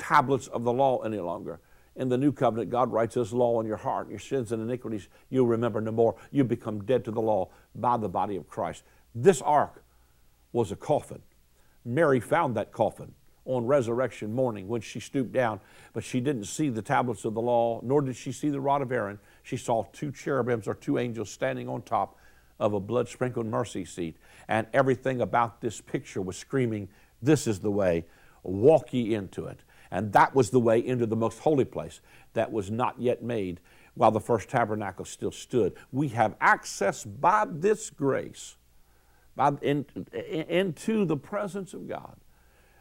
tablets 0.00 0.48
of 0.48 0.64
the 0.64 0.72
law 0.72 0.98
any 1.02 1.18
longer. 1.18 1.60
In 1.96 2.08
the 2.08 2.18
new 2.18 2.32
covenant, 2.32 2.70
God 2.70 2.90
writes 2.90 3.14
His 3.14 3.32
law 3.32 3.60
in 3.60 3.66
your 3.66 3.76
heart. 3.76 4.08
Your 4.08 4.18
sins 4.18 4.52
and 4.52 4.62
iniquities 4.62 5.08
you'll 5.28 5.46
remember 5.46 5.80
no 5.80 5.92
more. 5.92 6.16
You 6.32 6.44
become 6.44 6.84
dead 6.84 7.04
to 7.04 7.10
the 7.10 7.20
law 7.20 7.50
by 7.74 7.96
the 7.96 8.08
body 8.08 8.36
of 8.36 8.48
Christ. 8.48 8.82
This 9.14 9.42
ark 9.42 9.84
was 10.52 10.72
a 10.72 10.76
coffin. 10.76 11.22
Mary 11.84 12.20
found 12.20 12.56
that 12.56 12.72
coffin 12.72 13.14
on 13.44 13.66
resurrection 13.66 14.32
morning 14.32 14.68
when 14.68 14.80
she 14.80 15.00
stooped 15.00 15.32
down, 15.32 15.60
but 15.92 16.04
she 16.04 16.20
didn't 16.20 16.44
see 16.44 16.68
the 16.68 16.82
tablets 16.82 17.24
of 17.24 17.34
the 17.34 17.40
law, 17.40 17.80
nor 17.82 18.00
did 18.02 18.16
she 18.16 18.32
see 18.32 18.50
the 18.50 18.60
rod 18.60 18.82
of 18.82 18.92
Aaron. 18.92 19.18
She 19.42 19.56
saw 19.56 19.84
two 19.92 20.12
cherubims 20.12 20.68
or 20.68 20.74
two 20.74 20.98
angels 20.98 21.30
standing 21.30 21.68
on 21.68 21.82
top 21.82 22.16
of 22.58 22.74
a 22.74 22.80
blood 22.80 23.08
sprinkled 23.08 23.46
mercy 23.46 23.84
seat. 23.84 24.16
And 24.46 24.66
everything 24.72 25.20
about 25.20 25.60
this 25.60 25.80
picture 25.80 26.20
was 26.22 26.36
screaming, 26.36 26.88
This 27.22 27.46
is 27.46 27.60
the 27.60 27.70
way, 27.70 28.04
walk 28.42 28.92
ye 28.92 29.14
into 29.14 29.46
it. 29.46 29.60
And 29.90 30.12
that 30.12 30.34
was 30.34 30.50
the 30.50 30.60
way 30.60 30.84
into 30.84 31.06
the 31.06 31.16
most 31.16 31.40
holy 31.40 31.64
place 31.64 32.00
that 32.34 32.52
was 32.52 32.70
not 32.70 33.00
yet 33.00 33.22
made 33.22 33.60
while 33.94 34.10
the 34.10 34.20
first 34.20 34.48
tabernacle 34.48 35.04
still 35.04 35.32
stood. 35.32 35.74
We 35.90 36.08
have 36.08 36.36
access 36.40 37.04
by 37.04 37.46
this 37.50 37.90
grace 37.90 38.56
by, 39.36 39.52
in, 39.62 39.86
in, 40.12 40.42
into 40.42 41.04
the 41.04 41.16
presence 41.16 41.74
of 41.74 41.88
God, 41.88 42.16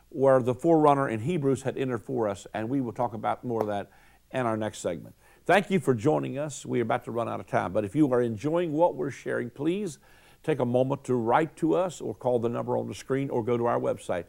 where 0.09 0.41
the 0.41 0.53
forerunner 0.53 1.09
in 1.09 1.21
Hebrews 1.21 1.63
had 1.63 1.77
entered 1.77 2.03
for 2.03 2.27
us, 2.27 2.47
and 2.53 2.69
we 2.69 2.81
will 2.81 2.93
talk 2.93 3.13
about 3.13 3.43
more 3.43 3.61
of 3.61 3.67
that 3.67 3.89
in 4.31 4.45
our 4.45 4.57
next 4.57 4.79
segment. 4.79 5.15
Thank 5.45 5.71
you 5.71 5.79
for 5.79 5.95
joining 5.95 6.37
us. 6.37 6.65
We're 6.65 6.83
about 6.83 7.05
to 7.05 7.11
run 7.11 7.27
out 7.27 7.39
of 7.39 7.47
time, 7.47 7.73
but 7.73 7.85
if 7.85 7.95
you 7.95 8.11
are 8.13 8.21
enjoying 8.21 8.73
what 8.73 8.95
we're 8.95 9.09
sharing, 9.09 9.49
please 9.49 9.97
take 10.43 10.59
a 10.59 10.65
moment 10.65 11.03
to 11.05 11.15
write 11.15 11.55
to 11.57 11.75
us 11.75 12.01
or 12.01 12.13
call 12.13 12.39
the 12.39 12.49
number 12.49 12.77
on 12.77 12.87
the 12.87 12.95
screen 12.95 13.29
or 13.29 13.43
go 13.43 13.57
to 13.57 13.65
our 13.65 13.79
website. 13.79 14.25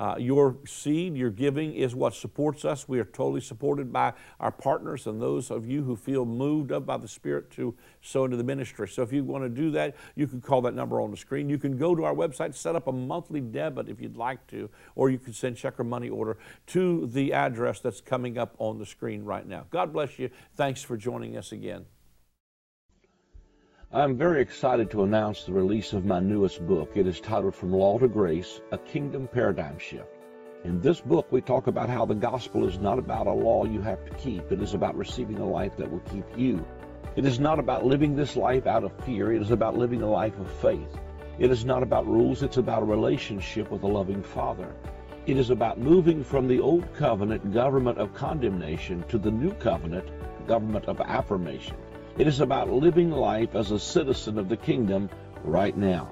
Uh, 0.00 0.14
your 0.18 0.56
seed, 0.66 1.14
your 1.14 1.28
giving 1.28 1.74
is 1.74 1.94
what 1.94 2.14
supports 2.14 2.64
us. 2.64 2.88
We 2.88 2.98
are 3.00 3.04
totally 3.04 3.42
supported 3.42 3.92
by 3.92 4.14
our 4.40 4.50
partners 4.50 5.06
and 5.06 5.20
those 5.20 5.50
of 5.50 5.66
you 5.66 5.82
who 5.82 5.94
feel 5.94 6.24
moved 6.24 6.72
up 6.72 6.86
by 6.86 6.96
the 6.96 7.06
Spirit 7.06 7.50
to 7.50 7.74
sow 8.00 8.24
into 8.24 8.38
the 8.38 8.42
ministry. 8.42 8.88
So 8.88 9.02
if 9.02 9.12
you 9.12 9.22
want 9.22 9.44
to 9.44 9.50
do 9.50 9.70
that, 9.72 9.94
you 10.14 10.26
can 10.26 10.40
call 10.40 10.62
that 10.62 10.74
number 10.74 11.02
on 11.02 11.10
the 11.10 11.18
screen. 11.18 11.50
You 11.50 11.58
can 11.58 11.76
go 11.76 11.94
to 11.94 12.04
our 12.04 12.14
website, 12.14 12.54
set 12.54 12.74
up 12.74 12.86
a 12.86 12.92
monthly 12.92 13.42
debit 13.42 13.90
if 13.90 14.00
you'd 14.00 14.16
like 14.16 14.46
to, 14.46 14.70
or 14.94 15.10
you 15.10 15.18
can 15.18 15.34
send 15.34 15.58
check 15.58 15.78
or 15.78 15.84
money 15.84 16.08
order 16.08 16.38
to 16.68 17.06
the 17.06 17.34
address 17.34 17.80
that's 17.80 18.00
coming 18.00 18.38
up 18.38 18.54
on 18.58 18.78
the 18.78 18.86
screen 18.86 19.22
right 19.22 19.46
now. 19.46 19.66
God 19.68 19.92
bless 19.92 20.18
you. 20.18 20.30
Thanks 20.56 20.82
for 20.82 20.96
joining 20.96 21.36
us 21.36 21.52
again. 21.52 21.84
I'm 23.92 24.16
very 24.16 24.40
excited 24.40 24.88
to 24.92 25.02
announce 25.02 25.42
the 25.42 25.52
release 25.52 25.94
of 25.94 26.04
my 26.04 26.20
newest 26.20 26.64
book. 26.64 26.92
It 26.94 27.08
is 27.08 27.18
titled 27.20 27.56
From 27.56 27.72
Law 27.72 27.98
to 27.98 28.06
Grace 28.06 28.60
A 28.70 28.78
Kingdom 28.78 29.26
Paradigm 29.26 29.80
Shift. 29.80 30.06
In 30.62 30.80
this 30.80 31.00
book, 31.00 31.26
we 31.32 31.40
talk 31.40 31.66
about 31.66 31.88
how 31.88 32.06
the 32.06 32.14
gospel 32.14 32.68
is 32.68 32.78
not 32.78 33.00
about 33.00 33.26
a 33.26 33.32
law 33.32 33.64
you 33.64 33.80
have 33.80 34.04
to 34.04 34.14
keep, 34.14 34.52
it 34.52 34.62
is 34.62 34.74
about 34.74 34.96
receiving 34.96 35.38
a 35.38 35.44
life 35.44 35.76
that 35.76 35.90
will 35.90 36.04
keep 36.12 36.24
you. 36.36 36.64
It 37.16 37.24
is 37.24 37.40
not 37.40 37.58
about 37.58 37.84
living 37.84 38.14
this 38.14 38.36
life 38.36 38.68
out 38.68 38.84
of 38.84 38.92
fear, 39.04 39.32
it 39.32 39.42
is 39.42 39.50
about 39.50 39.76
living 39.76 40.02
a 40.02 40.08
life 40.08 40.38
of 40.38 40.48
faith. 40.48 41.00
It 41.40 41.50
is 41.50 41.64
not 41.64 41.82
about 41.82 42.06
rules, 42.06 42.44
it's 42.44 42.58
about 42.58 42.82
a 42.82 42.86
relationship 42.86 43.72
with 43.72 43.82
a 43.82 43.88
loving 43.88 44.22
Father. 44.22 44.72
It 45.26 45.36
is 45.36 45.50
about 45.50 45.80
moving 45.80 46.22
from 46.22 46.46
the 46.46 46.60
old 46.60 46.94
covenant 46.94 47.52
government 47.52 47.98
of 47.98 48.14
condemnation 48.14 49.02
to 49.08 49.18
the 49.18 49.32
new 49.32 49.52
covenant 49.54 50.08
government 50.46 50.84
of 50.84 51.00
affirmation. 51.00 51.74
It 52.18 52.26
is 52.26 52.40
about 52.40 52.68
living 52.70 53.10
life 53.10 53.54
as 53.54 53.70
a 53.70 53.78
citizen 53.78 54.38
of 54.38 54.48
the 54.48 54.56
kingdom 54.56 55.08
right 55.44 55.76
now. 55.76 56.10